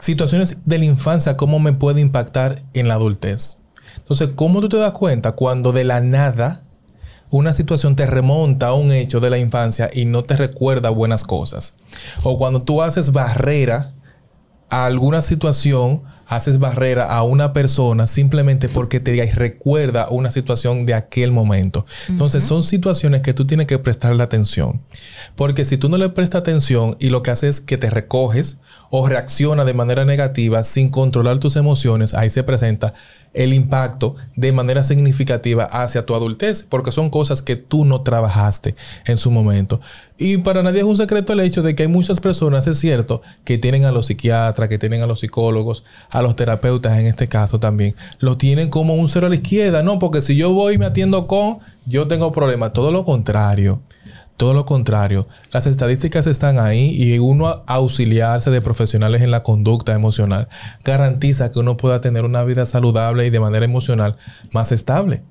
Situaciones 0.00 0.56
de 0.64 0.78
la 0.78 0.84
infancia, 0.84 1.36
cómo 1.36 1.58
me 1.58 1.72
puede 1.72 2.00
impactar 2.00 2.62
en 2.74 2.88
la 2.88 2.94
adultez. 2.94 3.56
Entonces, 3.96 4.30
¿cómo 4.34 4.60
tú 4.60 4.68
te 4.68 4.76
das 4.76 4.92
cuenta 4.92 5.32
cuando 5.32 5.72
de 5.72 5.84
la 5.84 6.00
nada 6.00 6.62
una 7.30 7.52
situación 7.52 7.96
te 7.96 8.06
remonta 8.06 8.68
a 8.68 8.74
un 8.74 8.92
hecho 8.92 9.18
de 9.20 9.30
la 9.30 9.38
infancia 9.38 9.88
y 9.92 10.04
no 10.04 10.24
te 10.24 10.36
recuerda 10.36 10.90
buenas 10.90 11.24
cosas? 11.24 11.74
O 12.22 12.38
cuando 12.38 12.62
tú 12.62 12.82
haces 12.82 13.12
barrera 13.12 13.94
a 14.70 14.86
alguna 14.86 15.22
situación, 15.22 16.02
haces 16.26 16.58
barrera 16.58 17.06
a 17.06 17.22
una 17.22 17.52
persona 17.52 18.06
simplemente 18.06 18.68
porque 18.68 19.00
te 19.00 19.24
recuerda 19.26 20.08
una 20.10 20.30
situación 20.30 20.86
de 20.86 20.94
aquel 20.94 21.32
momento. 21.32 21.86
Entonces, 22.08 22.44
son 22.44 22.62
situaciones 22.62 23.22
que 23.22 23.34
tú 23.34 23.46
tienes 23.46 23.66
que 23.66 23.78
prestarle 23.78 24.22
atención. 24.22 24.82
Porque 25.36 25.64
si 25.64 25.76
tú 25.76 25.88
no 25.88 25.98
le 25.98 26.08
prestas 26.10 26.40
atención 26.40 26.96
y 27.00 27.10
lo 27.10 27.22
que 27.22 27.30
haces 27.30 27.56
es 27.56 27.60
que 27.60 27.78
te 27.78 27.90
recoges 27.90 28.58
o 28.90 29.08
reacciona 29.08 29.64
de 29.64 29.74
manera 29.74 30.04
negativa 30.04 30.64
sin 30.64 30.88
controlar 30.88 31.38
tus 31.38 31.56
emociones, 31.56 32.14
ahí 32.14 32.30
se 32.30 32.42
presenta 32.42 32.94
el 33.34 33.52
impacto 33.52 34.14
de 34.36 34.52
manera 34.52 34.84
significativa 34.84 35.64
hacia 35.64 36.06
tu 36.06 36.14
adultez, 36.14 36.62
porque 36.62 36.92
son 36.92 37.10
cosas 37.10 37.42
que 37.42 37.56
tú 37.56 37.84
no 37.84 38.00
trabajaste 38.02 38.76
en 39.06 39.16
su 39.16 39.30
momento. 39.30 39.80
Y 40.16 40.38
para 40.38 40.62
nadie 40.62 40.78
es 40.78 40.84
un 40.84 40.96
secreto 40.96 41.32
el 41.32 41.40
hecho 41.40 41.62
de 41.62 41.74
que 41.74 41.82
hay 41.82 41.88
muchas 41.88 42.20
personas, 42.20 42.68
es 42.68 42.78
cierto, 42.78 43.20
que 43.44 43.58
tienen 43.58 43.84
a 43.84 43.90
los 43.90 44.06
psiquiatras, 44.06 44.68
que 44.68 44.78
tienen 44.78 45.02
a 45.02 45.06
los 45.06 45.20
psicólogos, 45.20 45.82
a 46.14 46.22
los 46.22 46.36
terapeutas 46.36 46.96
en 46.96 47.06
este 47.06 47.28
caso 47.28 47.58
también, 47.58 47.96
lo 48.20 48.38
tienen 48.38 48.70
como 48.70 48.94
un 48.94 49.08
cero 49.08 49.26
a 49.26 49.30
la 49.30 49.34
izquierda, 49.34 49.82
¿no? 49.82 49.98
Porque 49.98 50.22
si 50.22 50.36
yo 50.36 50.52
voy 50.52 50.76
y 50.76 50.78
me 50.78 50.86
atiendo 50.86 51.26
con, 51.26 51.58
yo 51.86 52.06
tengo 52.06 52.30
problemas, 52.30 52.72
todo 52.72 52.92
lo 52.92 53.04
contrario. 53.04 53.82
Todo 54.36 54.52
lo 54.52 54.64
contrario, 54.66 55.28
las 55.52 55.66
estadísticas 55.66 56.26
están 56.26 56.58
ahí 56.58 56.90
y 56.90 57.20
uno 57.20 57.62
auxiliarse 57.66 58.50
de 58.50 58.60
profesionales 58.60 59.22
en 59.22 59.30
la 59.30 59.44
conducta 59.44 59.92
emocional 59.92 60.48
garantiza 60.84 61.52
que 61.52 61.60
uno 61.60 61.76
pueda 61.76 62.00
tener 62.00 62.24
una 62.24 62.42
vida 62.42 62.66
saludable 62.66 63.26
y 63.26 63.30
de 63.30 63.38
manera 63.38 63.64
emocional 63.64 64.16
más 64.50 64.72
estable. 64.72 65.22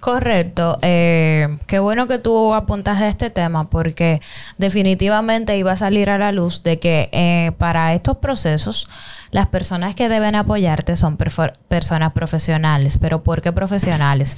Correcto. 0.00 0.78
Eh, 0.82 1.58
qué 1.66 1.78
bueno 1.78 2.06
que 2.06 2.18
tú 2.18 2.54
apuntas 2.54 3.00
a 3.00 3.08
este 3.08 3.30
tema 3.30 3.70
porque 3.70 4.20
definitivamente 4.58 5.56
iba 5.56 5.72
a 5.72 5.76
salir 5.76 6.10
a 6.10 6.18
la 6.18 6.32
luz 6.32 6.62
de 6.62 6.78
que 6.78 7.08
eh, 7.12 7.52
para 7.58 7.94
estos 7.94 8.18
procesos 8.18 8.88
las 9.30 9.48
personas 9.48 9.94
que 9.94 10.08
deben 10.08 10.34
apoyarte 10.34 10.96
son 10.96 11.16
personas 11.16 12.12
profesionales. 12.12 12.98
¿Pero 12.98 13.22
por 13.22 13.42
qué 13.42 13.52
profesionales? 13.52 14.36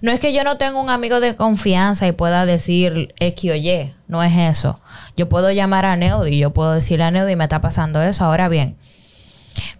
No 0.00 0.10
es 0.10 0.20
que 0.20 0.32
yo 0.32 0.44
no 0.44 0.56
tenga 0.56 0.80
un 0.80 0.90
amigo 0.90 1.20
de 1.20 1.36
confianza 1.36 2.06
y 2.06 2.12
pueda 2.12 2.46
decir 2.46 3.14
X 3.18 3.50
o 3.50 3.54
Y. 3.54 3.94
No 4.08 4.22
es 4.22 4.36
eso. 4.36 4.80
Yo 5.16 5.28
puedo 5.28 5.50
llamar 5.50 5.84
a 5.84 5.96
Neudi 5.96 6.36
y 6.36 6.38
yo 6.38 6.52
puedo 6.52 6.72
decirle 6.72 7.04
a 7.04 7.10
Neudi 7.10 7.36
me 7.36 7.44
está 7.44 7.60
pasando 7.60 8.02
eso. 8.02 8.24
Ahora 8.24 8.48
bien, 8.48 8.76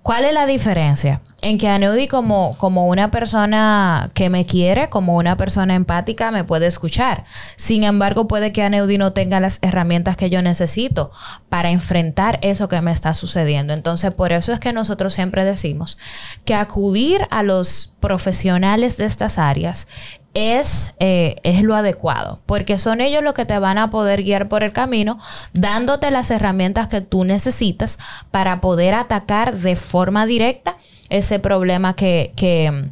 ¿Cuál 0.02 0.24
es 0.24 0.34
la 0.34 0.46
diferencia? 0.46 1.20
En 1.42 1.58
que 1.58 1.68
Aneudi 1.68 2.08
como, 2.08 2.56
como 2.58 2.88
una 2.88 3.10
persona 3.10 4.10
que 4.14 4.30
me 4.30 4.46
quiere, 4.46 4.88
como 4.88 5.16
una 5.16 5.36
persona 5.36 5.74
empática, 5.74 6.30
me 6.30 6.44
puede 6.44 6.66
escuchar. 6.66 7.24
Sin 7.56 7.84
embargo, 7.84 8.28
puede 8.28 8.52
que 8.52 8.62
Aneudi 8.62 8.98
no 8.98 9.12
tenga 9.12 9.40
las 9.40 9.58
herramientas 9.62 10.16
que 10.16 10.30
yo 10.30 10.42
necesito 10.42 11.10
para 11.48 11.70
enfrentar 11.70 12.38
eso 12.42 12.68
que 12.68 12.80
me 12.80 12.92
está 12.92 13.14
sucediendo. 13.14 13.72
Entonces, 13.72 14.14
por 14.14 14.32
eso 14.32 14.52
es 14.52 14.60
que 14.60 14.72
nosotros 14.72 15.14
siempre 15.14 15.44
decimos 15.44 15.98
que 16.44 16.54
acudir 16.54 17.26
a 17.30 17.42
los 17.42 17.92
profesionales 18.00 18.96
de 18.96 19.04
estas 19.04 19.38
áreas 19.38 19.86
es, 20.34 20.94
eh, 20.98 21.36
es 21.42 21.62
lo 21.62 21.74
adecuado, 21.74 22.40
porque 22.46 22.78
son 22.78 23.00
ellos 23.00 23.22
los 23.22 23.34
que 23.34 23.44
te 23.44 23.58
van 23.58 23.78
a 23.78 23.90
poder 23.90 24.22
guiar 24.22 24.48
por 24.48 24.62
el 24.62 24.72
camino, 24.72 25.18
dándote 25.52 26.10
las 26.10 26.30
herramientas 26.30 26.88
que 26.88 27.00
tú 27.00 27.24
necesitas 27.24 27.98
para 28.30 28.60
poder 28.60 28.94
atacar 28.94 29.56
de 29.56 29.76
forma 29.76 30.26
directa 30.26 30.76
ese 31.10 31.38
problema 31.38 31.94
que, 31.94 32.32
que 32.36 32.82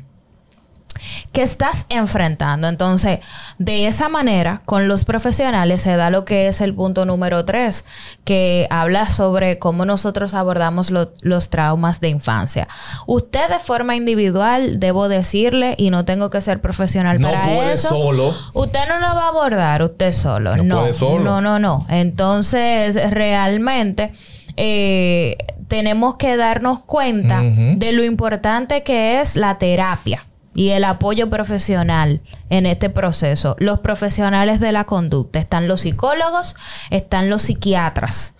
que 1.32 1.42
estás 1.42 1.86
enfrentando. 1.88 2.68
Entonces, 2.68 3.20
de 3.58 3.86
esa 3.86 4.08
manera, 4.08 4.62
con 4.66 4.88
los 4.88 5.04
profesionales 5.04 5.82
se 5.82 5.96
da 5.96 6.10
lo 6.10 6.24
que 6.24 6.48
es 6.48 6.60
el 6.60 6.74
punto 6.74 7.04
número 7.04 7.44
tres, 7.44 7.84
que 8.24 8.66
habla 8.70 9.10
sobre 9.10 9.58
cómo 9.58 9.84
nosotros 9.84 10.34
abordamos 10.34 10.90
los 10.90 11.50
traumas 11.50 12.00
de 12.00 12.08
infancia. 12.08 12.68
Usted 13.06 13.48
de 13.48 13.58
forma 13.58 13.96
individual, 13.96 14.80
debo 14.80 15.08
decirle, 15.08 15.74
y 15.78 15.90
no 15.90 16.04
tengo 16.04 16.30
que 16.30 16.40
ser 16.40 16.60
profesional 16.60 17.20
no 17.20 17.28
para 17.28 17.42
puede 17.42 17.76
solo. 17.76 18.34
Usted 18.54 18.80
no 18.88 18.98
lo 18.98 19.14
va 19.14 19.24
a 19.24 19.28
abordar 19.28 19.82
usted 19.82 20.12
solo. 20.12 20.56
No, 20.56 20.62
no, 20.62 20.80
puede 20.80 20.94
solo. 20.94 21.24
no, 21.24 21.40
no, 21.40 21.58
no. 21.58 21.86
Entonces, 21.88 23.10
realmente... 23.10 24.12
Eh, 24.56 25.36
tenemos 25.68 26.16
que 26.16 26.36
darnos 26.36 26.80
cuenta 26.80 27.40
de 27.40 27.92
lo 27.92 28.02
importante 28.02 28.82
que 28.82 29.20
es 29.20 29.36
la 29.36 29.56
terapia 29.56 30.24
y 30.60 30.72
el 30.72 30.84
apoyo 30.84 31.30
profesional 31.30 32.20
en 32.50 32.66
este 32.66 32.90
proceso. 32.90 33.56
Los 33.58 33.78
profesionales 33.78 34.60
de 34.60 34.72
la 34.72 34.84
conducta, 34.84 35.38
están 35.38 35.68
los 35.68 35.80
psicólogos, 35.80 36.54
están 36.90 37.30
los 37.30 37.40
psiquiatras. 37.40 38.34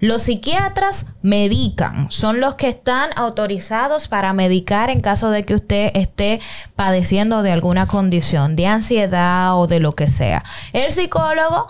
Los 0.00 0.22
psiquiatras 0.22 1.06
medican, 1.22 2.10
son 2.10 2.40
los 2.40 2.56
que 2.56 2.66
están 2.66 3.10
autorizados 3.14 4.08
para 4.08 4.32
medicar 4.32 4.90
en 4.90 5.00
caso 5.00 5.30
de 5.30 5.44
que 5.44 5.54
usted 5.54 5.92
esté 5.94 6.40
padeciendo 6.74 7.44
de 7.44 7.52
alguna 7.52 7.86
condición, 7.86 8.56
de 8.56 8.66
ansiedad 8.66 9.56
o 9.56 9.68
de 9.68 9.78
lo 9.78 9.92
que 9.92 10.08
sea. 10.08 10.42
El 10.72 10.90
psicólogo 10.90 11.68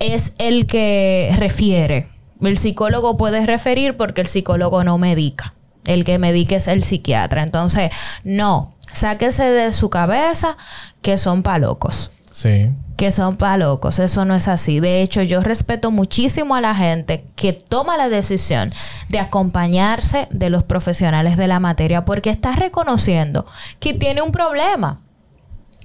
es 0.00 0.34
el 0.38 0.66
que 0.66 1.32
refiere. 1.38 2.08
El 2.40 2.58
psicólogo 2.58 3.16
puede 3.16 3.46
referir 3.46 3.96
porque 3.96 4.22
el 4.22 4.26
psicólogo 4.26 4.82
no 4.82 4.98
medica. 4.98 5.54
El 5.84 6.04
que 6.04 6.18
medica 6.18 6.56
es 6.56 6.66
el 6.66 6.82
psiquiatra. 6.82 7.42
Entonces, 7.42 7.90
no, 8.24 8.74
sáquese 8.92 9.44
de 9.44 9.72
su 9.72 9.90
cabeza 9.90 10.56
que 11.00 11.16
son 11.16 11.42
palocos. 11.42 12.10
Sí. 12.32 12.70
Que 12.96 13.10
son 13.10 13.36
palocos. 13.36 13.98
Eso 13.98 14.24
no 14.24 14.34
es 14.34 14.48
así. 14.48 14.80
De 14.80 15.02
hecho, 15.02 15.22
yo 15.22 15.40
respeto 15.40 15.90
muchísimo 15.90 16.54
a 16.54 16.60
la 16.60 16.74
gente 16.74 17.24
que 17.36 17.52
toma 17.52 17.96
la 17.96 18.08
decisión 18.08 18.72
de 19.08 19.18
acompañarse 19.18 20.28
de 20.30 20.50
los 20.50 20.64
profesionales 20.64 21.36
de 21.36 21.48
la 21.48 21.60
materia 21.60 22.04
porque 22.04 22.30
está 22.30 22.52
reconociendo 22.52 23.46
que 23.80 23.94
tiene 23.94 24.22
un 24.22 24.32
problema 24.32 25.00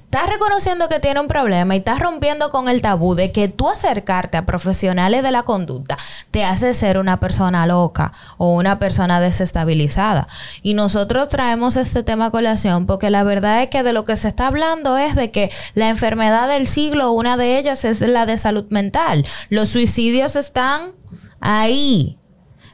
estás 0.09 0.29
reconociendo 0.29 0.87
que 0.87 1.01
tiene 1.01 1.19
un 1.19 1.27
problema 1.27 1.75
y 1.75 1.79
estás 1.79 1.99
rompiendo 1.99 2.49
con 2.49 2.69
el 2.69 2.81
tabú 2.81 3.13
de 3.13 3.33
que 3.33 3.49
tú 3.49 3.67
acercarte 3.67 4.37
a 4.37 4.45
profesionales 4.45 5.21
de 5.21 5.31
la 5.31 5.43
conducta 5.43 5.97
te 6.31 6.45
hace 6.45 6.73
ser 6.73 6.97
una 6.97 7.19
persona 7.19 7.67
loca 7.67 8.13
o 8.37 8.53
una 8.53 8.79
persona 8.79 9.19
desestabilizada. 9.19 10.29
Y 10.61 10.75
nosotros 10.75 11.27
traemos 11.27 11.75
este 11.75 12.03
tema 12.03 12.27
a 12.27 12.31
colación 12.31 12.85
porque 12.85 13.09
la 13.09 13.23
verdad 13.23 13.61
es 13.63 13.69
que 13.69 13.83
de 13.83 13.91
lo 13.91 14.05
que 14.05 14.15
se 14.15 14.29
está 14.29 14.47
hablando 14.47 14.97
es 14.97 15.13
de 15.15 15.29
que 15.29 15.51
la 15.73 15.89
enfermedad 15.89 16.47
del 16.47 16.67
siglo, 16.67 17.11
una 17.11 17.35
de 17.35 17.57
ellas 17.57 17.83
es 17.83 17.99
la 17.99 18.25
de 18.25 18.37
salud 18.37 18.65
mental. 18.69 19.25
Los 19.49 19.69
suicidios 19.69 20.37
están 20.37 20.93
ahí 21.41 22.16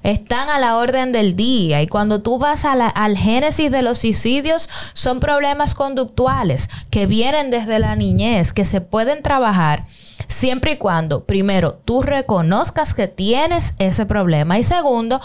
están 0.03 0.50
a 0.50 0.60
la 0.60 0.77
orden 0.77 1.12
del 1.12 1.36
día. 1.36 1.81
Y 1.81 1.88
cuando 1.88 2.22
tú 2.22 2.38
vas 2.38 2.65
al 2.65 3.17
génesis 3.17 3.72
de 3.72 3.81
los 3.81 4.00
suicidios, 4.00 4.69
son 4.93 5.19
problemas 5.19 5.74
conductuales 5.74 6.69
que 6.91 7.07
vienen 7.07 7.50
desde 7.50 7.79
la 7.79 7.95
niñez, 7.95 8.53
que 8.53 8.65
se 8.65 8.81
pueden 8.81 9.24
trabajar 9.24 9.86
siempre 10.27 10.74
y 10.74 10.77
cuando, 10.77 11.25
primero, 11.25 11.74
tú 11.74 12.01
reconozcas 12.01 12.93
que 12.93 13.07
tienes 13.07 13.74
ese 13.79 14.05
problema 14.05 14.60
y 14.60 14.63
segundo, 14.63 15.19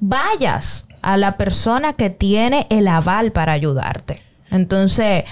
vayas 0.00 0.86
a 1.02 1.16
la 1.16 1.36
persona 1.36 1.92
que 1.92 2.10
tiene 2.10 2.66
el 2.70 2.88
aval 2.88 3.32
para 3.32 3.52
ayudarte. 3.52 4.22
Entonces, 4.50 5.24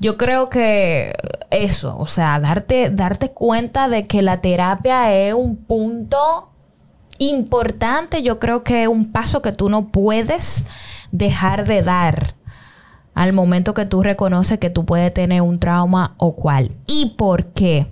yo 0.00 0.16
creo 0.16 0.48
que 0.48 1.14
eso, 1.50 1.96
o 1.98 2.06
sea, 2.06 2.40
darte, 2.40 2.90
darte 2.90 3.30
cuenta 3.30 3.88
de 3.88 4.06
que 4.06 4.22
la 4.22 4.40
terapia 4.40 5.14
es 5.14 5.34
un 5.34 5.56
punto 5.56 6.50
importante, 7.18 8.22
yo 8.22 8.38
creo 8.38 8.64
que 8.64 8.88
un 8.88 9.12
paso 9.12 9.42
que 9.42 9.52
tú 9.52 9.68
no 9.68 9.88
puedes 9.88 10.64
dejar 11.12 11.66
de 11.66 11.82
dar 11.82 12.34
al 13.14 13.32
momento 13.32 13.74
que 13.74 13.86
tú 13.86 14.02
reconoces 14.02 14.58
que 14.58 14.70
tú 14.70 14.84
puedes 14.84 15.14
tener 15.14 15.42
un 15.42 15.60
trauma 15.60 16.14
o 16.18 16.34
cual. 16.34 16.72
¿Y 16.86 17.14
por 17.16 17.46
qué? 17.46 17.86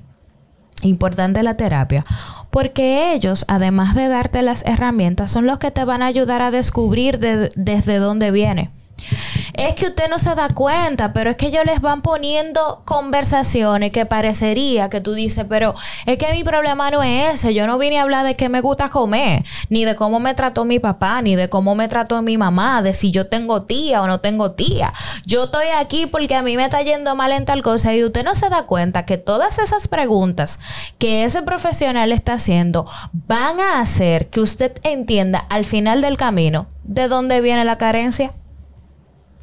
Importante 0.83 1.43
la 1.43 1.57
terapia. 1.57 2.05
Porque 2.51 3.15
ellos, 3.15 3.45
además 3.47 3.95
de 3.95 4.09
darte 4.09 4.43
las 4.43 4.67
herramientas, 4.67 5.31
son 5.31 5.47
los 5.47 5.59
que 5.59 5.71
te 5.71 5.85
van 5.85 6.03
a 6.03 6.07
ayudar 6.07 6.43
a 6.43 6.51
descubrir 6.51 7.19
desde 7.19 7.99
dónde 7.99 8.31
viene. 8.33 8.71
Es 9.55 9.75
que 9.75 9.87
usted 9.87 10.09
no 10.09 10.19
se 10.19 10.35
da 10.35 10.49
cuenta, 10.49 11.13
pero 11.13 11.31
es 11.31 11.37
que 11.37 11.47
ellos 11.47 11.65
les 11.67 11.81
van 11.81 12.03
poniendo 12.03 12.81
conversaciones 12.87 13.93
que 13.93 14.07
parecería 14.07 14.89
que 14.89 15.01
tú 15.01 15.13
dices, 15.13 15.45
pero 15.49 15.75
es 16.07 16.19
que 16.19 16.33
mi 16.33 16.43
problema 16.43 16.91
no 16.91 17.03
es 17.03 17.35
ese. 17.35 17.55
Yo 17.55 17.67
no 17.67 17.79
vine 17.79 17.99
a 17.99 18.03
hablar 18.03 18.25
de 18.25 18.35
qué 18.35 18.49
me 18.49 18.61
gusta 18.61 18.89
comer, 18.89 19.45
ni 19.69 19.85
de 19.85 19.95
cómo 19.95 20.21
me 20.21 20.35
trató 20.35 20.65
mi 20.65 20.79
papá, 20.79 21.21
ni 21.23 21.37
de 21.37 21.49
cómo 21.49 21.75
me 21.75 21.89
trató 21.89 22.23
mi 22.23 22.39
mamá, 22.39 22.83
de 22.83 22.95
si 22.95 23.11
yo 23.11 23.29
tengo 23.29 23.63
tía 23.63 24.03
o 24.03 24.07
no 24.07 24.21
tengo 24.21 24.53
tía. 24.53 24.93
Yo 25.27 25.45
estoy 25.45 25.67
aquí 25.79 26.07
porque 26.07 26.35
a 26.35 26.43
mí 26.43 26.57
me 26.57 26.65
está 26.65 26.83
yendo 26.83 27.15
mal 27.15 27.33
en 27.33 27.45
tal 27.45 27.63
cosa 27.63 27.95
y 27.95 28.05
usted 28.05 28.25
no 28.25 28.35
se 28.35 28.49
da 28.49 28.65
cuenta 28.65 29.05
que 29.05 29.19
todas 29.19 29.59
esas 29.59 29.89
preguntas 29.89 30.59
que 30.99 31.25
ese 31.25 31.43
profesional 31.43 32.13
está 32.13 32.35
haciendo 32.35 32.87
van 33.13 33.61
a 33.61 33.81
hacer 33.81 34.29
que 34.29 34.41
usted 34.41 34.73
entienda 34.83 35.45
al 35.49 35.65
final 35.65 36.01
del 36.01 36.17
camino 36.17 36.67
de 36.85 37.09
dónde 37.09 37.41
viene 37.41 37.65
la 37.65 37.79
carencia. 37.79 38.33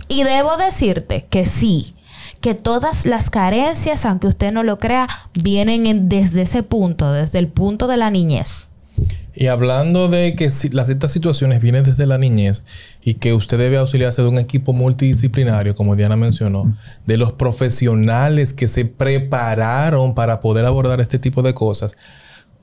Y 0.10 0.24
debo 0.24 0.58
decirte 0.58 1.28
que 1.30 1.46
sí, 1.46 1.96
que 2.42 2.56
todas 2.56 3.06
las 3.06 3.30
carencias, 3.30 4.06
aunque 4.06 4.28
usted 4.28 4.52
no 4.52 4.64
lo 4.64 4.80
crea, 4.80 5.08
vienen 5.34 6.10
desde 6.10 6.42
ese 6.42 6.64
punto, 6.64 7.14
desde 7.14 7.40
el 7.40 7.48
punto 7.48 7.88
de 7.88 7.98
la 7.98 8.10
niñez. 8.10 8.70
Y 9.36 9.48
hablando 9.48 10.10
de 10.10 10.36
que 10.36 10.50
las 10.72 10.90
estas 10.90 11.12
situaciones 11.12 11.62
vienen 11.62 11.84
desde 11.84 12.06
la 12.06 12.18
niñez 12.18 12.64
y 13.02 13.14
que 13.14 13.34
usted 13.34 13.58
debe 13.58 13.78
auxiliarse 13.78 14.22
de 14.22 14.28
un 14.28 14.40
equipo 14.40 14.74
multidisciplinario, 14.74 15.76
como 15.76 15.96
Diana 15.96 16.18
mencionó, 16.18 16.76
de 17.06 17.16
los 17.16 17.32
profesionales 17.32 18.52
que 18.52 18.68
se 18.68 18.84
prepararon 18.84 20.14
para 20.14 20.40
poder 20.40 20.66
abordar 20.66 21.00
este 21.00 21.20
tipo 21.20 21.42
de 21.42 21.54
cosas, 21.54 21.96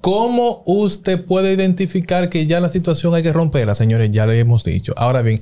¿cómo 0.03 0.63
usted 0.67 1.25
puede 1.25 1.55
identificar 1.55 2.29
que 2.29 2.45
ya 2.45 2.61
la 2.61 2.69
situación 2.69 3.15
hay 3.15 3.23
que 3.23 3.33
romperla, 3.33 3.75
señores? 3.75 4.11
Ya 4.11 4.27
le 4.27 4.39
hemos 4.39 4.63
dicho. 4.63 4.93
Ahora 4.99 5.23
bien, 5.23 5.41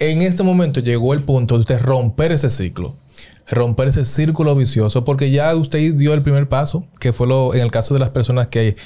en 0.00 0.22
este 0.22 0.42
momento 0.42 0.80
llegó 0.80 1.12
el 1.12 1.22
punto 1.22 1.54
de 1.54 1.60
usted 1.60 1.80
romper 1.80 2.32
ese 2.32 2.48
ciclo, 2.48 2.96
romper 3.46 3.88
ese 3.88 4.06
círculo 4.06 4.56
vicioso, 4.56 5.04
porque 5.04 5.30
ya 5.30 5.54
usted 5.54 5.94
dio 5.94 6.14
el 6.14 6.22
primer 6.22 6.48
paso, 6.48 6.86
que 6.98 7.12
fue 7.12 7.26
lo, 7.26 7.54
en 7.54 7.60
el 7.60 7.70
caso 7.70 7.92
de 7.92 8.00
las 8.00 8.08
personas 8.08 8.46
que 8.46 8.76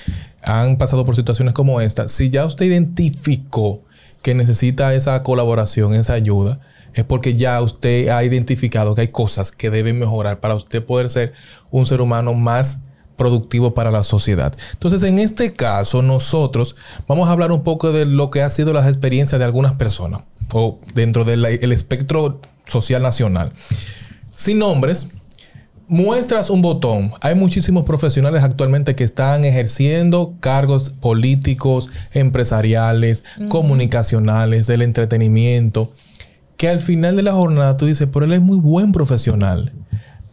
han 0.43 0.77
pasado 0.77 1.05
por 1.05 1.15
situaciones 1.15 1.55
como 1.55 1.81
esta. 1.81 2.09
Si 2.09 2.31
ya 2.31 2.45
usted 2.45 2.67
identificó 2.67 3.83
que 4.23 4.35
necesita 4.35 4.93
esa 4.95 5.23
colaboración, 5.23 5.95
esa 5.95 6.15
ayuda, 6.15 6.59
es 6.95 7.05
porque 7.05 7.35
ya 7.35 7.63
usted 7.63 8.09
ha 8.09 8.25
identificado 8.25 8.97
que 8.97 9.03
hay 9.03 9.09
cosas 9.09 9.53
que 9.53 9.71
deben 9.71 9.99
mejorar 9.99 10.41
para 10.41 10.57
usted 10.57 10.85
poder 10.85 11.11
ser 11.11 11.33
un 11.71 11.87
ser 11.87 12.01
humano 12.01 12.35
más 12.35 12.79
productivo 13.17 13.75
para 13.75 13.93
la 13.93 14.03
sociedad. 14.03 14.53
Entonces, 14.73 15.03
en 15.05 15.21
este 15.21 15.53
caso, 15.53 16.03
nosotros 16.03 16.75
vamos 17.07 17.29
a 17.29 17.33
hablar 17.33 17.53
un 17.53 17.63
poco 17.63 17.93
de 17.93 18.05
lo 18.05 18.31
que 18.31 18.43
ha 18.43 18.51
sido 18.51 18.73
las 18.73 18.89
experiencias 18.89 19.39
de 19.39 19.45
algunas 19.45 19.75
personas 19.75 20.23
o 20.53 20.81
dentro 20.95 21.25
del 21.25 21.45
espectro 21.73 22.41
social 22.67 23.03
nacional. 23.03 23.53
Sin 24.37 24.59
nombres, 24.59 25.09
muestras 25.89 26.51
un 26.51 26.63
botón. 26.63 27.13
Hay 27.21 27.35
muchísimos 27.35 27.85
profesionales 27.85 28.43
actualmente 28.43 28.95
que 28.95 29.05
están 29.05 29.45
ejerciendo 29.45 30.35
cargos 30.41 30.91
políticos, 30.91 31.91
empresariales, 32.13 33.25
comunicacionales, 33.49 34.67
del 34.67 34.83
entretenimiento, 34.83 35.91
que 36.57 36.69
al 36.69 36.81
final 36.81 37.17
de 37.17 37.23
la 37.23 37.33
jornada 37.33 37.77
tú 37.77 37.87
dices, 37.87 38.09
pero 38.13 38.25
él 38.25 38.33
es 38.33 38.41
muy 38.41 38.59
buen 38.59 38.93
profesional. 38.93 39.73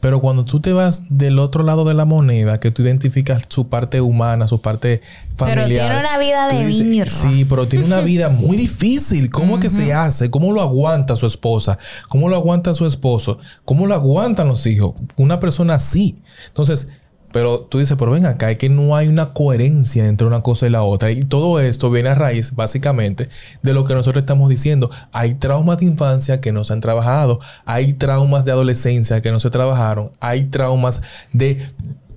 Pero 0.01 0.19
cuando 0.19 0.43
tú 0.43 0.59
te 0.59 0.73
vas 0.73 1.03
del 1.09 1.39
otro 1.39 1.63
lado 1.63 1.85
de 1.85 1.93
la 1.93 2.05
moneda, 2.05 2.59
que 2.59 2.71
tú 2.71 2.81
identificas 2.81 3.43
su 3.47 3.69
parte 3.69 4.01
humana, 4.01 4.47
su 4.47 4.59
parte 4.59 5.01
familiar. 5.35 5.67
Pero 5.67 5.75
tiene 5.75 5.99
una 5.99 6.17
vida 6.17 6.47
de 6.47 6.83
mierda. 6.83 7.11
Sí, 7.11 7.45
pero 7.45 7.67
tiene 7.67 7.85
una 7.85 8.01
vida 8.01 8.29
muy 8.29 8.57
difícil. 8.57 9.29
¿Cómo 9.29 9.59
que 9.59 9.69
se 9.69 9.93
hace? 9.93 10.31
¿Cómo 10.31 10.51
lo 10.51 10.61
aguanta 10.61 11.15
su 11.15 11.27
esposa? 11.27 11.77
¿Cómo 12.09 12.29
lo 12.29 12.35
aguanta 12.35 12.73
su 12.73 12.87
esposo? 12.87 13.37
¿Cómo 13.63 13.85
lo 13.85 13.93
aguantan 13.93 14.47
los 14.47 14.65
hijos? 14.65 14.95
Una 15.17 15.39
persona 15.39 15.75
así. 15.75 16.17
Entonces, 16.47 16.87
pero 17.31 17.61
tú 17.61 17.79
dices, 17.79 17.95
pero 17.97 18.11
ven 18.11 18.25
acá, 18.25 18.51
es 18.51 18.57
que 18.57 18.69
no 18.69 18.95
hay 18.95 19.07
una 19.07 19.33
coherencia 19.33 20.07
entre 20.07 20.27
una 20.27 20.41
cosa 20.41 20.67
y 20.67 20.69
la 20.69 20.83
otra. 20.83 21.11
Y 21.11 21.23
todo 21.23 21.59
esto 21.59 21.89
viene 21.89 22.09
a 22.09 22.15
raíz, 22.15 22.55
básicamente, 22.55 23.29
de 23.61 23.73
lo 23.73 23.85
que 23.85 23.93
nosotros 23.93 24.21
estamos 24.21 24.49
diciendo. 24.49 24.89
Hay 25.11 25.35
traumas 25.35 25.79
de 25.79 25.85
infancia 25.85 26.41
que 26.41 26.51
no 26.51 26.63
se 26.63 26.73
han 26.73 26.81
trabajado. 26.81 27.39
Hay 27.65 27.93
traumas 27.93 28.45
de 28.45 28.51
adolescencia 28.51 29.21
que 29.21 29.31
no 29.31 29.39
se 29.39 29.49
trabajaron. 29.49 30.11
Hay 30.19 30.45
traumas 30.45 31.01
de 31.33 31.59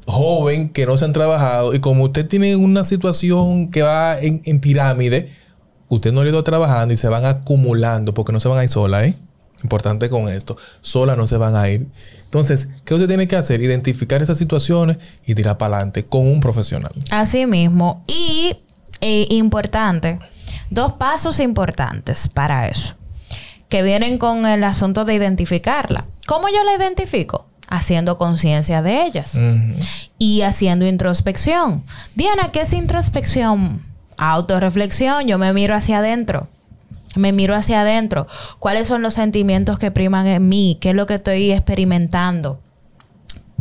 joven 0.07 0.69
que 0.69 0.87
no 0.87 0.99
se 0.99 1.05
han 1.05 1.13
trabajado. 1.13 1.75
Y 1.75 1.81
como 1.81 2.05
usted 2.05 2.27
tiene 2.27 2.57
una 2.57 2.85
situación 2.85 3.71
que 3.71 3.83
va 3.83 4.19
en, 4.19 4.61
pirámide, 4.61 5.31
usted 5.89 6.13
no 6.13 6.23
le 6.23 6.31
ha 6.31 6.33
ido 6.33 6.45
trabajando 6.45 6.95
y 6.95 6.97
se 6.97 7.09
van 7.09 7.25
acumulando 7.25 8.15
porque 8.15 8.33
no 8.33 8.41
se 8.41 8.49
van 8.49 8.59
a 8.59 8.65
ir 8.65 8.69
sola, 8.69 9.07
¿eh? 9.07 9.15
Importante 9.65 10.11
con 10.11 10.29
esto. 10.29 10.57
Sola 10.83 11.17
no 11.17 11.27
se 11.27 11.39
van 11.39 11.57
a 11.57 11.69
ir. 11.71 11.89
Entonces, 12.25 12.69
¿qué 12.85 12.95
usted 12.95 13.09
tiene 13.09 13.27
que 13.27 13.35
hacer? 13.35 13.63
Identificar 13.63 14.23
esas 14.23 14.37
situaciones 14.37 14.99
y 15.27 15.35
tirar 15.35 15.57
para 15.57 15.77
adelante 15.77 16.05
con 16.05 16.29
un 16.29 16.39
profesional. 16.41 16.93
Así 17.11 17.47
mismo. 17.47 18.05
Y 18.07 18.59
eh, 19.01 19.27
importante, 19.31 20.19
dos 20.69 20.93
pasos 20.95 21.41
importantes 21.41 22.29
para 22.29 22.69
eso, 22.69 22.95
que 23.71 23.83
vienen 23.83 24.19
con 24.19 24.45
el 24.45 24.63
asunto 24.65 25.07
de 25.07 25.15
identificarla. 25.15 26.05
¿Cómo 26.27 26.49
yo 26.49 26.63
la 26.63 26.75
identifico? 26.75 27.47
Haciendo 27.67 28.19
conciencia 28.19 28.83
de 28.83 29.05
ellas 29.05 29.39
y 30.19 30.43
haciendo 30.43 30.87
introspección. 30.87 31.83
Diana, 32.15 32.53
¿qué 32.53 32.61
es 32.61 32.73
introspección? 32.75 33.81
Autoreflexión, 34.19 35.27
yo 35.27 35.39
me 35.39 35.53
miro 35.55 35.75
hacia 35.75 35.99
adentro 35.99 36.49
me 37.15 37.33
miro 37.33 37.55
hacia 37.55 37.81
adentro, 37.83 38.27
cuáles 38.59 38.89
son 38.89 39.03
los 39.03 39.15
sentimientos 39.15 39.79
que 39.79 39.91
priman 39.91 40.27
en 40.27 40.49
mí, 40.49 40.79
qué 40.81 40.91
es 40.91 40.95
lo 40.95 41.07
que 41.07 41.15
estoy 41.15 41.53
experimentando, 41.53 42.61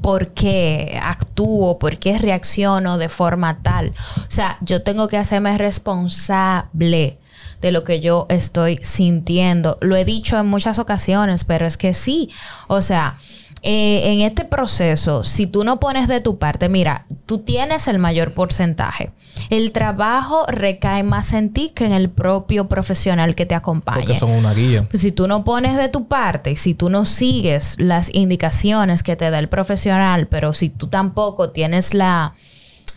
por 0.02 0.30
qué 0.34 1.00
actúo, 1.02 1.80
por 1.80 1.98
qué 1.98 2.18
reacciono 2.18 2.98
de 2.98 3.10
forma 3.10 3.60
tal. 3.62 3.94
O 4.18 4.32
sea, 4.32 4.58
yo 4.62 4.82
tengo 4.84 5.08
que 5.08 5.18
hacerme 5.18 5.58
responsable 5.58 7.18
de 7.62 7.72
lo 7.72 7.86
que 7.86 8.02
yo 8.02 8.26
estoy 8.30 8.80
sintiendo. 8.84 9.78
Lo 9.80 9.96
he 9.96 10.04
dicho 10.04 10.38
en 10.38 10.48
muchas 10.48 10.80
ocasiones, 10.80 11.46
pero 11.46 11.66
es 11.66 11.78
que 11.78 11.94
sí. 11.94 12.30
O 12.68 12.82
sea, 12.82 13.16
eh, 13.66 14.12
en 14.12 14.20
este 14.20 14.44
proceso, 14.44 15.24
si 15.24 15.48
tú 15.48 15.64
no 15.64 15.80
pones 15.80 16.10
de 16.10 16.20
tu 16.20 16.38
parte, 16.38 16.68
mira, 16.68 17.06
tú 17.26 17.40
tienes 17.40 17.88
el 17.88 17.98
mayor 17.98 18.34
porcentaje. 18.34 19.12
El 19.50 19.72
trabajo 19.72 20.46
recae 20.48 21.04
más 21.04 21.32
en 21.32 21.54
ti 21.54 21.72
que 21.74 21.86
en 21.86 21.94
el 21.94 22.10
propio 22.10 22.68
profesional 22.68 23.36
que 23.36 23.46
te 23.46 23.56
acompaña. 23.56 24.00
Porque 24.00 24.16
son 24.16 24.32
una 24.32 24.54
guía. 24.54 24.86
Si 24.94 25.14
tú 25.14 25.30
no 25.30 25.46
pones 25.46 25.78
de 25.78 25.88
tu 25.88 26.10
parte 26.10 26.52
y 26.52 26.56
si 26.58 26.74
tú 26.74 26.90
no 26.90 27.06
sigues 27.06 27.76
las 27.80 28.14
indicaciones 28.14 29.02
que 29.02 29.16
te 29.16 29.30
da 29.30 29.40
el 29.40 29.48
profesional, 29.48 30.28
pero 30.28 30.52
si 30.52 30.68
tú 30.68 30.88
tampoco 30.88 31.52
tienes 31.52 31.94
la 31.94 32.34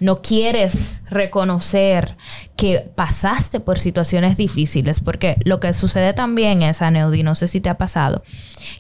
no 0.00 0.22
quieres 0.22 1.00
reconocer 1.08 2.16
que 2.56 2.90
pasaste 2.94 3.60
por 3.60 3.78
situaciones 3.78 4.36
difíciles, 4.36 5.00
porque 5.00 5.36
lo 5.44 5.60
que 5.60 5.72
sucede 5.72 6.12
también 6.12 6.62
es, 6.62 6.82
Aneudi, 6.82 7.22
no 7.22 7.34
sé 7.34 7.48
si 7.48 7.60
te 7.60 7.68
ha 7.68 7.78
pasado, 7.78 8.22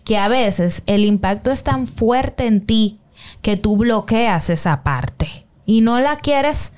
que 0.04 0.18
a 0.18 0.28
veces 0.28 0.82
el 0.86 1.04
impacto 1.04 1.50
es 1.50 1.62
tan 1.62 1.86
fuerte 1.86 2.46
en 2.46 2.66
ti 2.66 3.00
que 3.42 3.56
tú 3.56 3.76
bloqueas 3.76 4.50
esa 4.50 4.82
parte 4.82 5.46
y 5.64 5.80
no 5.80 6.00
la 6.00 6.16
quieres. 6.16 6.74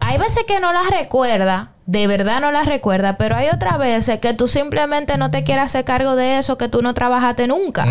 Hay 0.00 0.18
veces 0.18 0.44
que 0.46 0.60
no 0.60 0.72
la 0.72 0.82
recuerda, 0.90 1.72
de 1.86 2.06
verdad 2.06 2.40
no 2.40 2.50
la 2.50 2.64
recuerda, 2.64 3.16
pero 3.16 3.36
hay 3.36 3.48
otras 3.48 3.78
veces 3.78 4.20
que 4.20 4.34
tú 4.34 4.48
simplemente 4.48 5.16
no 5.16 5.30
te 5.30 5.44
quieres 5.44 5.64
hacer 5.64 5.84
cargo 5.84 6.16
de 6.16 6.38
eso 6.38 6.58
que 6.58 6.68
tú 6.68 6.82
no 6.82 6.94
trabajaste 6.94 7.46
nunca. 7.46 7.86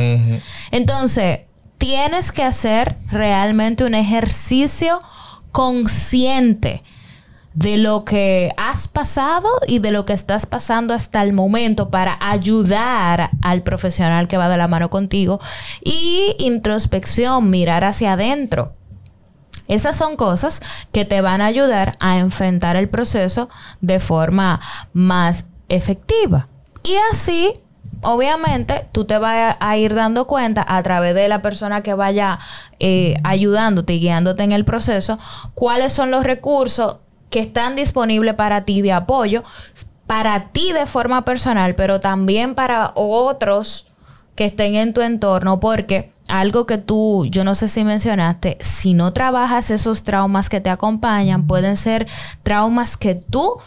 Entonces, 0.71 1.41
tienes 1.77 2.31
que 2.31 2.43
hacer 2.43 2.95
realmente 3.11 3.83
un 3.83 3.95
ejercicio 3.95 5.01
consciente 5.51 6.83
de 7.53 7.77
lo 7.77 8.05
que 8.05 8.51
has 8.57 8.87
pasado 8.87 9.49
y 9.67 9.79
de 9.79 9.91
lo 9.91 10.05
que 10.05 10.13
estás 10.13 10.45
pasando 10.45 10.93
hasta 10.93 11.21
el 11.21 11.33
momento 11.33 11.89
para 11.89 12.17
ayudar 12.21 13.31
al 13.41 13.61
profesional 13.61 14.27
que 14.27 14.37
va 14.37 14.47
de 14.47 14.57
la 14.57 14.67
mano 14.67 14.89
contigo 14.89 15.39
y 15.83 16.35
introspección, 16.39 17.49
mirar 17.49 17.83
hacia 17.83 18.13
adentro. 18.13 18.73
Esas 19.67 19.97
son 19.97 20.15
cosas 20.15 20.61
que 20.91 21.05
te 21.05 21.21
van 21.21 21.41
a 21.41 21.45
ayudar 21.45 21.93
a 21.99 22.17
enfrentar 22.17 22.75
el 22.75 22.89
proceso 22.89 23.49
de 23.79 23.99
forma 23.99 24.59
más 24.93 25.45
efectiva. 25.69 26.47
Y 26.83 26.95
así 27.11 27.53
obviamente 28.01 28.87
tú 28.91 29.05
te 29.05 29.17
vas 29.17 29.55
a 29.59 29.77
ir 29.77 29.93
dando 29.93 30.27
cuenta 30.27 30.65
a 30.67 30.81
través 30.83 31.15
de 31.15 31.27
la 31.27 31.41
persona 31.41 31.81
que 31.81 31.93
vaya 31.93 32.39
eh, 32.79 33.15
ayudándote 33.23 33.93
y 33.93 33.99
guiándote 33.99 34.43
en 34.43 34.51
el 34.51 34.65
proceso 34.65 35.19
cuáles 35.53 35.93
son 35.93 36.11
los 36.11 36.23
recursos 36.23 36.97
que 37.29 37.39
están 37.39 37.75
disponibles 37.75 38.33
para 38.33 38.65
ti 38.65 38.81
de 38.81 38.91
apoyo, 38.91 39.43
para 40.05 40.49
ti 40.51 40.73
de 40.73 40.85
forma 40.85 41.23
personal, 41.23 41.75
pero 41.75 41.99
también 41.99 42.55
para 42.55 42.91
otros 42.95 43.87
que 44.35 44.45
estén 44.45 44.75
en 44.75 44.93
tu 44.93 45.01
entorno 45.01 45.59
porque 45.59 46.11
algo 46.27 46.65
que 46.65 46.77
tú, 46.77 47.25
yo 47.29 47.43
no 47.43 47.55
sé 47.55 47.67
si 47.67 47.83
mencionaste, 47.83 48.57
si 48.61 48.93
no 48.93 49.13
trabajas 49.13 49.69
esos 49.69 50.03
traumas 50.03 50.49
que 50.49 50.61
te 50.61 50.69
acompañan, 50.69 51.47
pueden 51.47 51.77
ser 51.77 52.07
traumas 52.43 52.97
que 52.97 53.15
tú 53.15 53.57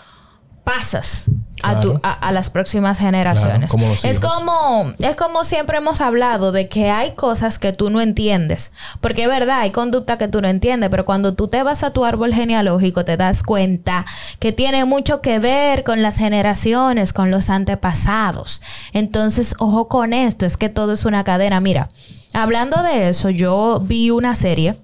pasas 0.65 1.31
a, 1.65 1.81
tu, 1.81 1.99
a, 2.03 2.33
las 2.33 2.51
próximas 2.51 2.99
generaciones. 2.99 3.73
es 4.05 4.21
como 4.21 4.93
es 4.99 5.17
como 5.17 5.45
siempre 5.45 5.79
hemos 5.79 6.01
hablado 6.01 6.53
de 6.53 6.69
que 6.69 6.91
hay 6.91 7.13
cosas 7.13 7.59
que 7.59 7.73
tú 7.73 7.91
no 7.91 8.01
entiendes, 8.01 8.73
porque 9.01 9.23
es 9.23 9.29
verdad, 9.29 9.61
hay 9.61 9.71
conducta 9.71 10.19
que 10.19 10.29
tú 10.29 10.41
no 10.41 10.49
entiendes, 10.49 10.91
pero 10.91 11.05
cuando 11.05 11.35
tú 11.35 11.49
te 11.49 11.63
vas 11.63 11.83
a 11.83 11.91
tu 11.91 12.05
árbol 12.05 12.35
genealógico 12.35 13.05
te 13.05 13.17
das 13.17 13.43
cuenta 13.43 14.05
que 14.39 14.53
tiene 14.53 14.85
mucho 14.85 15.21
que 15.21 15.39
ver 15.39 15.85
con 15.85 16.03
las 16.03 16.17
generaciones, 16.17 17.13
con 17.13 17.31
los 17.31 17.51
antepasados. 17.51 18.61
Entonces, 18.93 19.55
ojo 19.59 19.89
con 19.89 20.13
esto, 20.13 20.47
es 20.47 20.57
que 20.57 20.69
todo 20.69 20.93
es 20.93 21.05
una 21.05 21.25
cadena. 21.25 21.61
Mira, 21.61 21.89
hablando 22.33 22.83
de 22.83 23.09
eso, 23.09 23.31
yo 23.31 23.81
vi 23.83 24.11
una 24.11 24.35
serie 24.35 24.77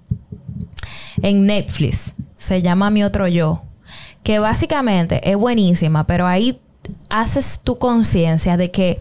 en 1.23 1.47
Netflix, 1.47 2.15
se 2.37 2.63
llama 2.63 2.91
Mi 2.91 3.05
otro 3.05 3.29
yo 3.29 3.63
que 4.23 4.39
básicamente 4.39 5.31
es 5.31 5.37
buenísima, 5.37 6.05
pero 6.07 6.27
ahí 6.27 6.61
haces 7.09 7.61
tu 7.63 7.79
conciencia 7.79 8.57
de 8.57 8.71
que 8.71 9.01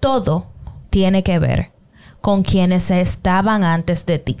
todo 0.00 0.46
tiene 0.90 1.22
que 1.22 1.38
ver 1.38 1.72
con 2.20 2.42
quienes 2.42 2.90
estaban 2.90 3.64
antes 3.64 4.06
de 4.06 4.18
ti. 4.18 4.36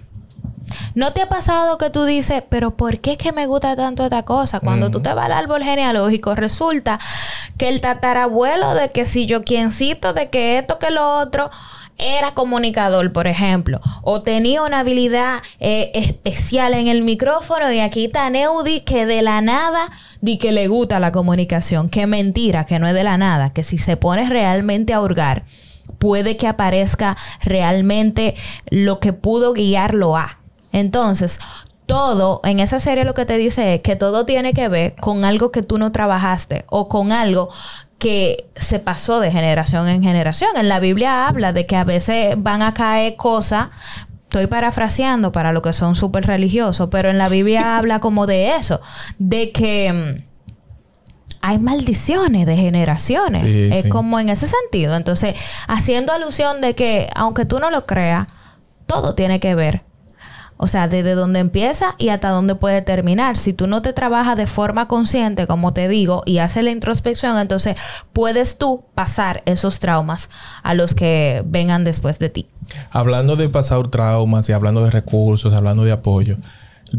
¿No 0.94 1.12
te 1.12 1.22
ha 1.22 1.28
pasado 1.28 1.78
que 1.78 1.90
tú 1.90 2.04
dices, 2.04 2.42
pero 2.48 2.72
¿por 2.76 2.98
qué 3.00 3.12
es 3.12 3.18
que 3.18 3.32
me 3.32 3.46
gusta 3.46 3.76
tanto 3.76 4.04
esta 4.04 4.24
cosa? 4.24 4.60
Cuando 4.60 4.90
tú 4.90 5.00
te 5.00 5.12
vas 5.12 5.26
al 5.26 5.32
árbol 5.32 5.62
genealógico, 5.62 6.34
resulta 6.34 6.98
que 7.56 7.68
el 7.68 7.80
tatarabuelo 7.80 8.74
de 8.74 8.90
que 8.90 9.06
si 9.06 9.26
yo 9.26 9.42
quiencito, 9.42 10.12
de 10.12 10.30
que 10.30 10.58
esto, 10.58 10.78
que 10.78 10.90
lo 10.90 11.18
otro, 11.18 11.50
era 12.00 12.32
comunicador, 12.34 13.12
por 13.12 13.26
ejemplo, 13.26 13.80
o 14.02 14.22
tenía 14.22 14.62
una 14.62 14.80
habilidad 14.80 15.42
eh, 15.58 15.90
especial 15.94 16.74
en 16.74 16.88
el 16.88 17.02
micrófono 17.02 17.70
y 17.72 17.80
aquí 17.80 18.06
está 18.06 18.30
Neudi 18.30 18.80
que 18.80 19.06
de 19.06 19.22
la 19.22 19.40
nada 19.40 19.90
di 20.20 20.38
que 20.38 20.52
le 20.52 20.68
gusta 20.68 21.00
la 21.00 21.12
comunicación. 21.12 21.90
Qué 21.90 22.06
mentira, 22.06 22.64
que 22.64 22.78
no 22.78 22.86
es 22.86 22.94
de 22.94 23.04
la 23.04 23.18
nada, 23.18 23.52
que 23.52 23.62
si 23.62 23.78
se 23.78 23.96
pone 23.96 24.28
realmente 24.28 24.92
a 24.92 25.00
hurgar, 25.00 25.44
puede 25.98 26.36
que 26.36 26.46
aparezca 26.46 27.16
realmente 27.42 28.34
lo 28.70 29.00
que 29.00 29.12
pudo 29.12 29.52
guiarlo 29.52 30.16
a. 30.16 30.39
Entonces, 30.72 31.38
todo, 31.90 32.40
en 32.44 32.60
esa 32.60 32.78
serie 32.78 33.04
lo 33.04 33.14
que 33.14 33.26
te 33.26 33.36
dice 33.36 33.74
es 33.74 33.80
que 33.80 33.96
todo 33.96 34.24
tiene 34.24 34.54
que 34.54 34.68
ver 34.68 34.94
con 35.00 35.24
algo 35.24 35.50
que 35.50 35.62
tú 35.62 35.76
no 35.76 35.90
trabajaste 35.90 36.64
o 36.68 36.88
con 36.88 37.10
algo 37.10 37.48
que 37.98 38.48
se 38.54 38.78
pasó 38.78 39.18
de 39.18 39.32
generación 39.32 39.88
en 39.88 40.02
generación. 40.02 40.50
En 40.56 40.68
la 40.68 40.78
Biblia 40.78 41.26
habla 41.26 41.52
de 41.52 41.66
que 41.66 41.74
a 41.74 41.82
veces 41.82 42.36
van 42.38 42.62
a 42.62 42.74
caer 42.74 43.16
cosas, 43.16 43.70
estoy 44.22 44.46
parafraseando 44.46 45.32
para 45.32 45.52
lo 45.52 45.62
que 45.62 45.72
son 45.72 45.96
súper 45.96 46.26
religiosos, 46.26 46.88
pero 46.92 47.10
en 47.10 47.18
la 47.18 47.28
Biblia 47.28 47.76
habla 47.78 47.98
como 47.98 48.28
de 48.28 48.54
eso, 48.54 48.80
de 49.18 49.50
que 49.50 49.92
mm, 49.92 50.24
hay 51.42 51.58
maldiciones 51.58 52.46
de 52.46 52.54
generaciones. 52.54 53.42
es 53.44 53.90
como 53.90 54.20
en 54.20 54.28
ese 54.28 54.46
sentido. 54.46 54.94
Entonces, 54.94 55.34
haciendo 55.66 56.12
alusión 56.12 56.60
de 56.60 56.76
que, 56.76 57.08
aunque 57.16 57.46
tú 57.46 57.58
no 57.58 57.70
lo 57.70 57.84
creas, 57.84 58.28
todo 58.86 59.16
tiene 59.16 59.40
que 59.40 59.54
ver 59.56 59.89
o 60.62 60.66
sea, 60.66 60.88
desde 60.88 61.14
dónde 61.14 61.40
empieza 61.40 61.94
y 61.96 62.10
hasta 62.10 62.28
dónde 62.28 62.54
puede 62.54 62.82
terminar. 62.82 63.38
Si 63.38 63.54
tú 63.54 63.66
no 63.66 63.80
te 63.80 63.94
trabajas 63.94 64.36
de 64.36 64.46
forma 64.46 64.88
consciente, 64.88 65.46
como 65.46 65.72
te 65.72 65.88
digo, 65.88 66.22
y 66.26 66.36
haces 66.36 66.62
la 66.62 66.70
introspección, 66.70 67.38
entonces 67.38 67.76
puedes 68.12 68.58
tú 68.58 68.84
pasar 68.94 69.42
esos 69.46 69.80
traumas 69.80 70.28
a 70.62 70.74
los 70.74 70.92
que 70.92 71.42
vengan 71.46 71.82
después 71.82 72.18
de 72.18 72.28
ti. 72.28 72.46
Hablando 72.90 73.36
de 73.36 73.48
pasar 73.48 73.88
traumas 73.88 74.50
y 74.50 74.52
hablando 74.52 74.84
de 74.84 74.90
recursos, 74.90 75.54
hablando 75.54 75.82
de 75.84 75.92
apoyo. 75.92 76.36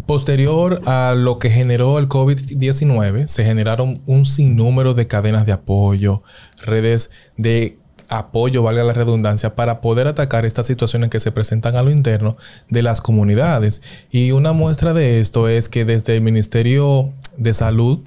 Posterior 0.08 0.82
a 0.88 1.13
lo 1.15 1.38
que 1.38 1.52
generó 1.52 2.00
el 2.00 2.10
COVID-19, 2.10 3.28
se 3.28 3.43
generaron 3.43 4.02
un 4.08 4.26
sinnúmero 4.26 4.95
de 4.95 5.06
cadenas 5.06 5.45
de 5.45 5.52
apoyo, 5.52 6.24
redes 6.63 7.12
de 7.38 7.78
apoyo, 8.12 8.62
valga 8.62 8.84
la 8.84 8.93
redundancia, 8.93 9.56
para 9.56 9.82
poder 9.82 10.08
atacar 10.08 10.45
estas 10.45 10.65
situaciones 10.65 11.10
que 11.10 11.19
se 11.19 11.32
presentan 11.32 11.76
a 11.78 11.82
lo 11.82 11.89
interno 11.89 12.38
de 12.69 12.84
las 12.84 13.02
comunidades. 13.02 13.82
Y 14.12 14.32
una 14.32 14.52
muestra 14.52 14.93
de 14.93 15.21
esto 15.21 15.47
es 15.47 15.69
que 15.69 15.86
desde 15.86 16.15
el 16.17 16.21
Ministerio 16.21 17.10
de 17.38 17.54
Salud 17.54 18.00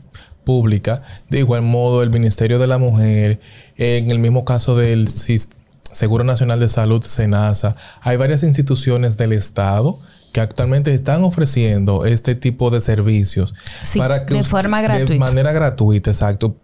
Pública, 0.44 1.02
de 1.30 1.38
igual 1.38 1.62
modo 1.62 2.02
el 2.02 2.10
Ministerio 2.10 2.58
de 2.58 2.66
la 2.66 2.76
Mujer, 2.76 3.40
en 3.76 4.10
el 4.10 4.18
mismo 4.18 4.44
caso 4.44 4.76
del 4.76 5.08
Seguro 5.08 6.22
Nacional 6.22 6.60
de 6.60 6.68
Salud, 6.68 7.02
SENASA, 7.02 7.74
hay 8.02 8.18
varias 8.18 8.42
instituciones 8.42 9.16
del 9.16 9.32
Estado 9.32 9.98
que 10.34 10.40
actualmente 10.40 10.92
están 10.92 11.22
ofreciendo 11.22 12.04
este 12.04 12.34
tipo 12.34 12.68
de 12.70 12.80
servicios 12.80 13.54
para 13.96 14.26
que 14.26 14.34
de 14.34 14.42
forma 14.42 14.82
gratuita. 14.82 15.12
De 15.12 15.18
manera 15.18 15.52
gratuita, 15.52 16.10
exacto 16.10 16.56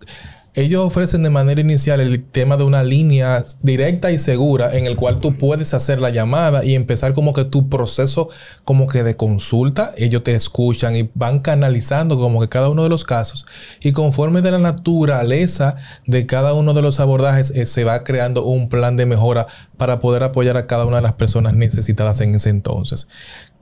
ellos 0.54 0.84
ofrecen 0.84 1.22
de 1.22 1.30
manera 1.30 1.60
inicial 1.60 2.00
el 2.00 2.24
tema 2.24 2.56
de 2.56 2.64
una 2.64 2.82
línea 2.82 3.44
directa 3.62 4.10
y 4.10 4.18
segura 4.18 4.76
en 4.76 4.86
el 4.86 4.96
cual 4.96 5.20
tú 5.20 5.36
puedes 5.36 5.74
hacer 5.74 6.00
la 6.00 6.10
llamada 6.10 6.64
y 6.64 6.74
empezar 6.74 7.14
como 7.14 7.32
que 7.32 7.44
tu 7.44 7.68
proceso 7.68 8.28
como 8.64 8.88
que 8.88 9.02
de 9.02 9.16
consulta, 9.16 9.92
ellos 9.96 10.24
te 10.24 10.34
escuchan 10.34 10.96
y 10.96 11.08
van 11.14 11.40
canalizando 11.40 12.18
como 12.18 12.40
que 12.40 12.48
cada 12.48 12.68
uno 12.68 12.82
de 12.82 12.88
los 12.88 13.04
casos 13.04 13.46
y 13.80 13.92
conforme 13.92 14.42
de 14.42 14.50
la 14.50 14.58
naturaleza 14.58 15.76
de 16.06 16.26
cada 16.26 16.52
uno 16.52 16.74
de 16.74 16.82
los 16.82 17.00
abordajes 17.00 17.50
eh, 17.50 17.66
se 17.66 17.84
va 17.84 18.02
creando 18.02 18.44
un 18.44 18.68
plan 18.68 18.96
de 18.96 19.06
mejora 19.06 19.46
para 19.76 20.00
poder 20.00 20.22
apoyar 20.22 20.56
a 20.56 20.66
cada 20.66 20.84
una 20.84 20.96
de 20.96 21.02
las 21.02 21.14
personas 21.14 21.54
necesitadas 21.54 22.20
en 22.20 22.34
ese 22.34 22.50
entonces. 22.50 23.08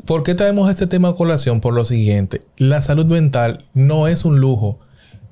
¿Por 0.04 0.22
qué 0.22 0.34
traemos 0.34 0.70
este 0.70 0.86
tema 0.86 1.08
a 1.08 1.14
colación? 1.14 1.60
Por 1.60 1.74
lo 1.74 1.84
siguiente, 1.84 2.42
la 2.56 2.80
salud 2.82 3.06
mental 3.06 3.66
no 3.74 4.08
es 4.08 4.24
un 4.24 4.40
lujo 4.40 4.80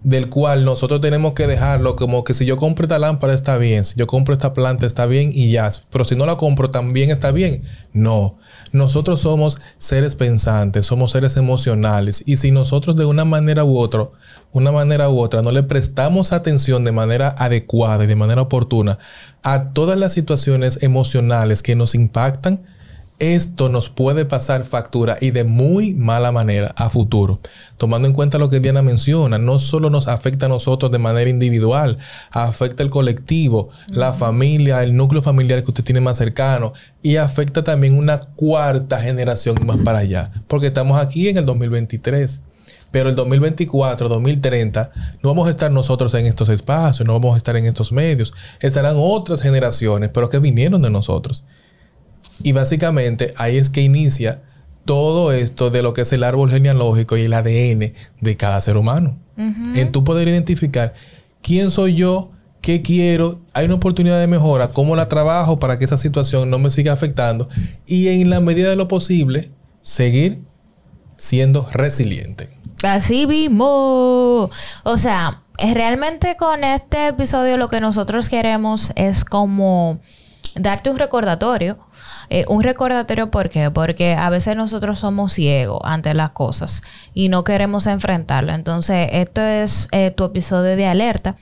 del 0.06 0.28
cual 0.28 0.64
nosotros 0.64 1.00
tenemos 1.00 1.32
que 1.32 1.48
dejarlo 1.48 1.96
como 1.96 2.22
que 2.22 2.32
si 2.32 2.46
yo 2.46 2.56
compro 2.56 2.84
esta 2.84 2.96
lámpara 3.00 3.34
está 3.34 3.58
bien, 3.58 3.84
si 3.84 3.96
yo 3.96 4.06
compro 4.06 4.34
esta 4.34 4.52
planta 4.52 4.86
está 4.86 5.04
bien 5.04 5.32
y 5.34 5.50
ya, 5.50 5.68
pero 5.90 6.04
si 6.04 6.14
no 6.14 6.26
la 6.26 6.36
compro 6.36 6.70
también 6.70 7.10
está 7.10 7.32
bien. 7.32 7.64
No, 7.92 8.38
nosotros 8.70 9.20
somos 9.20 9.58
seres 9.78 10.14
pensantes, 10.14 10.86
somos 10.86 11.10
seres 11.10 11.36
emocionales 11.36 12.22
y 12.24 12.36
si 12.36 12.52
nosotros 12.52 12.94
de 12.94 13.04
una 13.04 13.24
manera 13.24 13.64
u 13.64 13.78
otra, 13.78 14.08
una 14.52 14.70
manera 14.70 15.08
u 15.08 15.18
otra 15.18 15.42
no 15.42 15.50
le 15.50 15.64
prestamos 15.64 16.32
atención 16.32 16.84
de 16.84 16.92
manera 16.92 17.34
adecuada 17.36 18.04
y 18.04 18.06
de 18.06 18.14
manera 18.14 18.42
oportuna 18.42 18.98
a 19.42 19.72
todas 19.72 19.98
las 19.98 20.12
situaciones 20.12 20.78
emocionales 20.82 21.64
que 21.64 21.74
nos 21.74 21.96
impactan, 21.96 22.62
esto 23.18 23.68
nos 23.68 23.88
puede 23.88 24.24
pasar 24.24 24.64
factura 24.64 25.16
y 25.20 25.30
de 25.30 25.44
muy 25.44 25.94
mala 25.94 26.32
manera 26.32 26.74
a 26.76 26.90
futuro. 26.90 27.40
Tomando 27.76 28.08
en 28.08 28.14
cuenta 28.14 28.38
lo 28.38 28.50
que 28.50 28.60
Diana 28.60 28.82
menciona, 28.82 29.38
no 29.38 29.58
solo 29.58 29.90
nos 29.90 30.08
afecta 30.08 30.46
a 30.46 30.48
nosotros 30.48 30.92
de 30.92 30.98
manera 30.98 31.30
individual, 31.30 31.98
afecta 32.30 32.82
el 32.82 32.90
colectivo, 32.90 33.70
la 33.88 34.12
familia, 34.12 34.82
el 34.82 34.96
núcleo 34.96 35.22
familiar 35.22 35.62
que 35.62 35.70
usted 35.70 35.84
tiene 35.84 36.00
más 36.00 36.16
cercano 36.16 36.72
y 37.02 37.16
afecta 37.16 37.64
también 37.64 37.96
una 37.96 38.20
cuarta 38.20 38.98
generación 38.98 39.56
más 39.64 39.78
para 39.78 39.98
allá, 39.98 40.30
porque 40.48 40.68
estamos 40.68 41.00
aquí 41.00 41.28
en 41.28 41.38
el 41.38 41.46
2023. 41.46 42.42
Pero 42.92 43.10
el 43.10 43.16
2024, 43.16 44.08
2030, 44.08 44.90
no 45.22 45.28
vamos 45.28 45.48
a 45.48 45.50
estar 45.50 45.70
nosotros 45.70 46.14
en 46.14 46.24
estos 46.24 46.48
espacios, 46.48 47.06
no 47.06 47.12
vamos 47.14 47.34
a 47.34 47.36
estar 47.36 47.56
en 47.56 47.66
estos 47.66 47.92
medios. 47.92 48.32
Estarán 48.60 48.94
otras 48.96 49.42
generaciones, 49.42 50.10
pero 50.14 50.28
que 50.28 50.38
vinieron 50.38 50.80
de 50.80 50.88
nosotros. 50.88 51.44
Y 52.42 52.52
básicamente 52.52 53.34
ahí 53.36 53.56
es 53.56 53.70
que 53.70 53.80
inicia 53.80 54.42
todo 54.84 55.32
esto 55.32 55.70
de 55.70 55.82
lo 55.82 55.92
que 55.92 56.02
es 56.02 56.12
el 56.12 56.22
árbol 56.22 56.50
genealógico 56.50 57.16
y 57.16 57.22
el 57.22 57.32
ADN 57.32 57.92
de 58.20 58.36
cada 58.36 58.60
ser 58.60 58.76
humano. 58.76 59.18
En 59.36 59.92
tú 59.92 60.02
poder 60.02 60.28
identificar 60.28 60.94
quién 61.42 61.70
soy 61.70 61.94
yo, 61.94 62.30
qué 62.62 62.80
quiero, 62.80 63.40
hay 63.52 63.66
una 63.66 63.74
oportunidad 63.74 64.18
de 64.18 64.26
mejora, 64.26 64.68
cómo 64.68 64.96
la 64.96 65.08
trabajo 65.08 65.58
para 65.58 65.78
que 65.78 65.84
esa 65.84 65.98
situación 65.98 66.48
no 66.48 66.58
me 66.58 66.70
siga 66.70 66.92
afectando 66.92 67.48
y 67.86 68.08
en 68.08 68.30
la 68.30 68.40
medida 68.40 68.70
de 68.70 68.76
lo 68.76 68.88
posible 68.88 69.50
seguir 69.82 70.40
siendo 71.16 71.68
resiliente. 71.72 72.48
Así 72.82 73.26
mismo. 73.26 74.50
O 74.84 74.96
sea, 74.96 75.42
realmente 75.58 76.36
con 76.36 76.64
este 76.64 77.08
episodio 77.08 77.56
lo 77.56 77.68
que 77.68 77.80
nosotros 77.80 78.28
queremos 78.28 78.92
es 78.96 79.24
como 79.24 80.00
darte 80.54 80.90
un 80.90 80.98
recordatorio 80.98 81.78
eh, 82.28 82.44
un 82.48 82.62
recordatorio, 82.62 83.30
¿por 83.30 83.50
qué? 83.50 83.70
Porque 83.70 84.14
a 84.14 84.30
veces 84.30 84.56
nosotros 84.56 84.98
somos 84.98 85.32
ciegos 85.32 85.80
ante 85.84 86.12
las 86.14 86.30
cosas 86.30 86.82
y 87.14 87.28
no 87.28 87.44
queremos 87.44 87.86
enfrentarlo. 87.86 88.52
Entonces, 88.52 89.08
esto 89.12 89.42
es 89.42 89.88
eh, 89.92 90.10
tu 90.10 90.24
episodio 90.24 90.76
de 90.76 90.86
alerta 90.86 91.36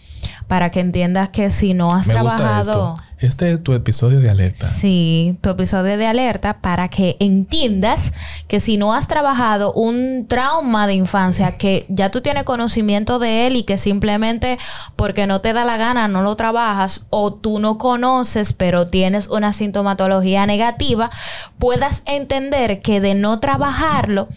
para 0.47 0.71
que 0.71 0.81
entiendas 0.81 1.31
que 1.31 1.51
si 1.51 1.75
no 1.75 1.95
has 1.95 2.07
trabajado... 2.07 2.97
Este 3.25 3.53
es 3.53 3.63
tu 3.63 3.73
episodio 3.73 4.21
de 4.21 4.29
alerta. 4.29 4.69
Sí, 4.69 5.39
tu 5.41 5.49
episodio 5.49 5.97
de 5.97 6.07
alerta 6.07 6.59
para 6.61 6.89
que 6.89 7.17
entiendas 7.21 8.13
que 8.49 8.61
si 8.61 8.77
no 8.77 8.93
has 8.93 9.09
trabajado 9.09 9.73
un 9.73 10.27
trauma 10.29 10.87
de 10.87 10.93
infancia 10.93 11.57
que 11.57 11.87
ya 11.89 12.11
tú 12.11 12.21
tienes 12.21 12.45
conocimiento 12.45 13.19
de 13.19 13.47
él 13.47 13.57
y 13.57 13.63
que 13.63 13.79
simplemente 13.79 14.59
porque 14.95 15.27
no 15.27 15.41
te 15.41 15.55
da 15.55 15.65
la 15.65 15.79
gana 15.79 16.07
no 16.07 16.23
lo 16.23 16.37
trabajas 16.37 17.07
o 17.09 17.33
tú 17.33 17.61
no 17.61 17.79
conoces 17.79 18.53
pero 18.53 18.87
tienes 18.87 19.29
una 19.29 19.55
sintomatología 19.55 20.45
negativa, 20.45 21.11
puedas 21.59 22.03
entender 22.05 22.83
que 22.83 23.01
de 23.01 23.15
no 23.15 23.41
trabajarlo 23.41 24.29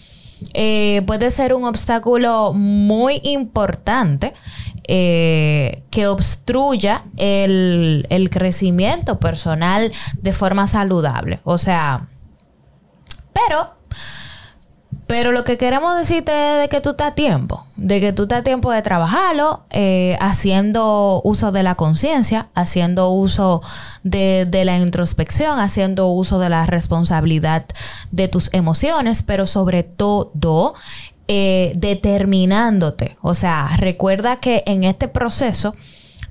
eh, 0.53 1.01
puede 1.07 1.31
ser 1.31 1.53
un 1.53 1.65
obstáculo 1.65 2.53
muy 2.53 3.21
importante 3.23 4.33
eh, 4.87 5.83
que 5.89 6.07
obstruya 6.07 7.03
el, 7.17 8.07
el 8.09 8.29
crecimiento 8.29 9.19
personal 9.19 9.91
de 10.21 10.33
forma 10.33 10.67
saludable. 10.67 11.39
O 11.43 11.57
sea, 11.57 12.07
pero 13.33 13.77
pero 15.07 15.31
lo 15.31 15.45
que 15.45 15.57
queremos 15.57 15.97
decirte 15.97 16.31
es 16.55 16.61
de 16.61 16.69
que 16.69 16.81
tú 16.81 16.89
estás 16.89 17.11
a 17.11 17.15
tiempo, 17.15 17.65
de 17.77 18.01
que 18.01 18.11
tú 18.11 18.23
estás 18.23 18.39
a 18.39 18.43
tiempo 18.43 18.71
de 18.71 18.81
trabajarlo, 18.81 19.61
eh, 19.69 20.17
haciendo 20.19 21.21
uso 21.23 21.53
de 21.53 21.63
la 21.63 21.75
conciencia, 21.75 22.49
haciendo 22.53 23.09
uso 23.09 23.61
de, 24.03 24.45
de, 24.49 24.65
la 24.65 24.77
introspección, 24.77 25.61
haciendo 25.61 26.07
uso 26.09 26.39
de 26.39 26.49
la 26.49 26.65
responsabilidad 26.65 27.65
de 28.11 28.27
tus 28.27 28.53
emociones, 28.53 29.23
pero 29.23 29.45
sobre 29.45 29.83
todo 29.83 30.73
eh, 31.27 31.73
determinándote. 31.75 33.17
O 33.21 33.33
sea, 33.33 33.69
recuerda 33.77 34.37
que 34.37 34.63
en 34.65 34.83
este 34.83 35.07
proceso 35.07 35.73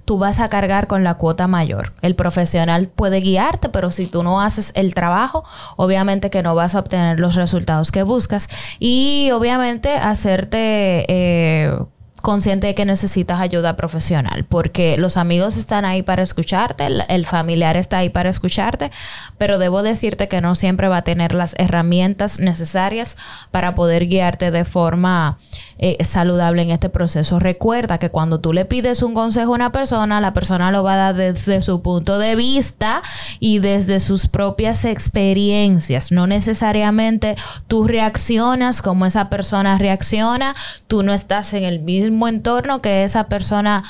tú 0.07 0.19
vas 0.19 0.41
a 0.41 0.49
cargar 0.49 0.87
con 0.87 1.05
la 1.05 1.15
cuota 1.15 1.49
mayor. 1.49 1.93
El 2.01 2.15
profesional 2.15 2.89
puede 2.89 3.21
guiarte, 3.21 3.69
pero 3.69 3.91
si 3.91 4.07
tú 4.07 4.23
no 4.23 4.41
haces 4.41 4.73
el 4.75 4.95
trabajo, 4.95 5.45
obviamente 5.77 6.31
que 6.31 6.43
no 6.43 6.55
vas 6.55 6.75
a 6.75 6.79
obtener 6.79 7.21
los 7.21 7.35
resultados 7.35 7.93
que 7.93 8.03
buscas. 8.03 8.49
Y 8.79 9.31
obviamente 9.33 9.95
hacerte... 9.95 11.05
Eh, 11.09 11.79
consciente 12.23 12.67
de 12.69 12.75
que 12.75 12.85
necesitas 12.85 13.41
ayuda 13.41 13.77
profesional, 13.77 14.45
porque 14.45 14.97
los 14.99 15.17
amigos 15.17 15.57
están 15.57 15.85
ahí 15.85 16.03
para 16.03 16.23
escucharte, 16.23 16.87
el, 17.09 17.27
familiar 17.27 17.77
está 17.77 17.99
ahí 17.99 18.09
para 18.09 18.31
escucharte, 18.31 18.91
pero 19.39 19.59
debo 19.59 19.83
decirte 19.83 20.29
que 20.29 20.41
no 20.41 20.55
siempre 20.55 20.89
va 20.89 20.99
a 20.99 21.03
tener 21.03 21.35
las 21.35 21.55
herramientas 21.59 22.41
necesarias 22.41 23.17
para 23.51 23.75
poder 23.75 24.07
guiarte 24.07 24.51
de 24.51 24.65
forma 24.65 25.39
eh, 25.79 26.03
saludable 26.05 26.63
en 26.63 26.71
este 26.71 26.89
proceso. 26.89 27.39
Recuerda 27.39 27.99
que 27.99 28.11
cuando 28.11 28.41
tú 28.41 28.53
le 28.53 28.65
pides 28.65 29.03
un 29.03 29.15
consejo 29.15 29.53
a 29.53 29.55
una 29.55 29.73
persona, 29.73 30.21
la 30.21 30.33
persona 30.33 30.71
lo 30.71 30.83
va 30.83 30.95
a 30.95 30.97
dar 30.97 31.17
desde 31.17 31.61
su 31.61 31.83
punto 31.83 32.19
de 32.19 32.35
vista 32.35 33.03
y 33.41 33.59
desde 33.59 34.01
sus 34.01 34.27
propias 34.27 34.85
experiencias. 34.85 36.13
No 36.13 36.27
necesariamente 36.27 37.37
tú 37.69 37.87
reaccionas 37.87 38.83
como 38.83 39.07
esa 39.07 39.29
persona 39.29 39.79
reacciona, 39.79 40.55
tú 40.87 41.03
no 41.03 41.13
estás 41.13 41.53
en 41.53 41.65
el 41.65 41.79
mismo 42.11 42.29
entorno 42.29 42.81
que 42.81 43.05
esa 43.05 43.25
persona 43.29 43.83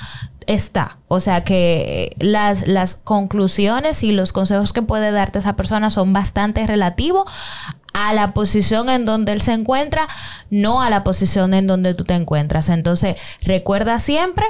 está. 0.46 0.98
O 1.08 1.20
sea 1.20 1.44
que 1.44 2.14
las, 2.18 2.66
las 2.66 2.94
conclusiones 2.94 4.02
y 4.02 4.12
los 4.12 4.32
consejos 4.32 4.72
que 4.72 4.82
puede 4.82 5.10
darte 5.10 5.38
esa 5.38 5.56
persona 5.56 5.90
son 5.90 6.12
bastante 6.12 6.66
relativos 6.66 7.30
a 7.92 8.12
la 8.12 8.34
posición 8.34 8.88
en 8.88 9.06
donde 9.06 9.32
él 9.32 9.40
se 9.40 9.52
encuentra, 9.52 10.06
no 10.50 10.82
a 10.82 10.90
la 10.90 11.02
posición 11.02 11.54
en 11.54 11.66
donde 11.66 11.94
tú 11.94 12.04
te 12.04 12.14
encuentras. 12.14 12.68
Entonces, 12.68 13.16
recuerda 13.42 13.98
siempre 14.00 14.44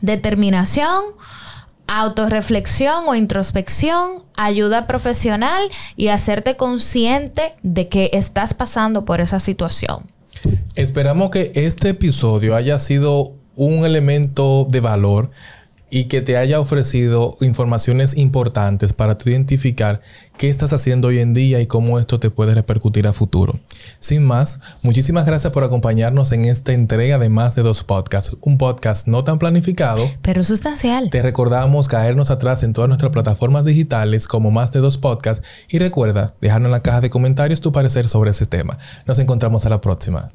determinación, 0.00 1.04
autorreflexión 1.86 3.04
o 3.06 3.14
introspección, 3.14 4.24
ayuda 4.36 4.86
profesional 4.86 5.62
y 5.94 6.08
hacerte 6.08 6.56
consciente 6.56 7.54
de 7.62 7.88
que 7.88 8.10
estás 8.12 8.52
pasando 8.52 9.04
por 9.04 9.20
esa 9.20 9.38
situación. 9.38 10.10
Esperamos 10.74 11.30
que 11.30 11.52
este 11.54 11.90
episodio 11.90 12.54
haya 12.54 12.78
sido 12.78 13.32
un 13.56 13.84
elemento 13.84 14.66
de 14.68 14.80
valor 14.80 15.30
y 15.90 16.04
que 16.04 16.20
te 16.20 16.36
haya 16.36 16.58
ofrecido 16.58 17.36
informaciones 17.40 18.16
importantes 18.16 18.92
para 18.92 19.18
tu 19.18 19.30
identificar 19.30 20.00
qué 20.36 20.48
estás 20.48 20.72
haciendo 20.72 21.08
hoy 21.08 21.20
en 21.20 21.32
día 21.32 21.60
y 21.60 21.66
cómo 21.66 21.98
esto 21.98 22.18
te 22.18 22.30
puede 22.30 22.54
repercutir 22.54 23.06
a 23.06 23.12
futuro. 23.12 23.58
Sin 24.00 24.24
más, 24.24 24.58
muchísimas 24.82 25.26
gracias 25.26 25.52
por 25.52 25.64
acompañarnos 25.64 26.32
en 26.32 26.44
esta 26.44 26.72
entrega 26.72 27.18
de 27.18 27.28
más 27.28 27.54
de 27.54 27.62
dos 27.62 27.84
podcasts, 27.84 28.36
un 28.40 28.58
podcast 28.58 29.06
no 29.06 29.24
tan 29.24 29.38
planificado, 29.38 30.08
pero 30.22 30.42
sustancial. 30.44 31.10
Te 31.10 31.22
recordamos 31.22 31.88
caernos 31.88 32.30
atrás 32.30 32.62
en 32.62 32.72
todas 32.72 32.88
nuestras 32.88 33.12
plataformas 33.12 33.64
digitales 33.64 34.26
como 34.26 34.50
más 34.50 34.72
de 34.72 34.80
dos 34.80 34.98
podcasts 34.98 35.46
y 35.68 35.78
recuerda 35.78 36.34
dejarnos 36.40 36.66
en 36.66 36.72
la 36.72 36.82
caja 36.82 37.00
de 37.00 37.10
comentarios 37.10 37.60
tu 37.60 37.72
parecer 37.72 38.08
sobre 38.08 38.32
ese 38.32 38.46
tema. 38.46 38.78
Nos 39.06 39.18
encontramos 39.18 39.66
a 39.66 39.68
la 39.68 39.80
próxima. 39.80 40.28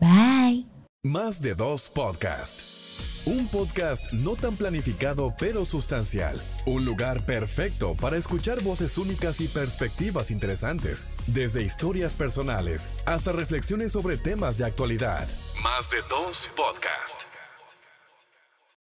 Bye. 0.00 0.66
Más 1.02 1.40
de 1.40 1.54
dos 1.54 1.88
podcasts. 1.88 2.77
Un 3.26 3.46
podcast 3.48 4.12
no 4.12 4.36
tan 4.36 4.56
planificado 4.56 5.34
pero 5.38 5.64
sustancial. 5.64 6.40
Un 6.66 6.84
lugar 6.84 7.24
perfecto 7.24 7.94
para 7.94 8.16
escuchar 8.16 8.62
voces 8.62 8.96
únicas 8.98 9.40
y 9.40 9.48
perspectivas 9.48 10.30
interesantes, 10.30 11.06
desde 11.26 11.62
historias 11.62 12.14
personales 12.14 12.90
hasta 13.06 13.32
reflexiones 13.32 13.92
sobre 13.92 14.16
temas 14.16 14.58
de 14.58 14.64
actualidad. 14.64 15.28
Más 15.62 15.90
de 15.90 15.98
dos 16.08 16.50
podcasts. 16.56 17.37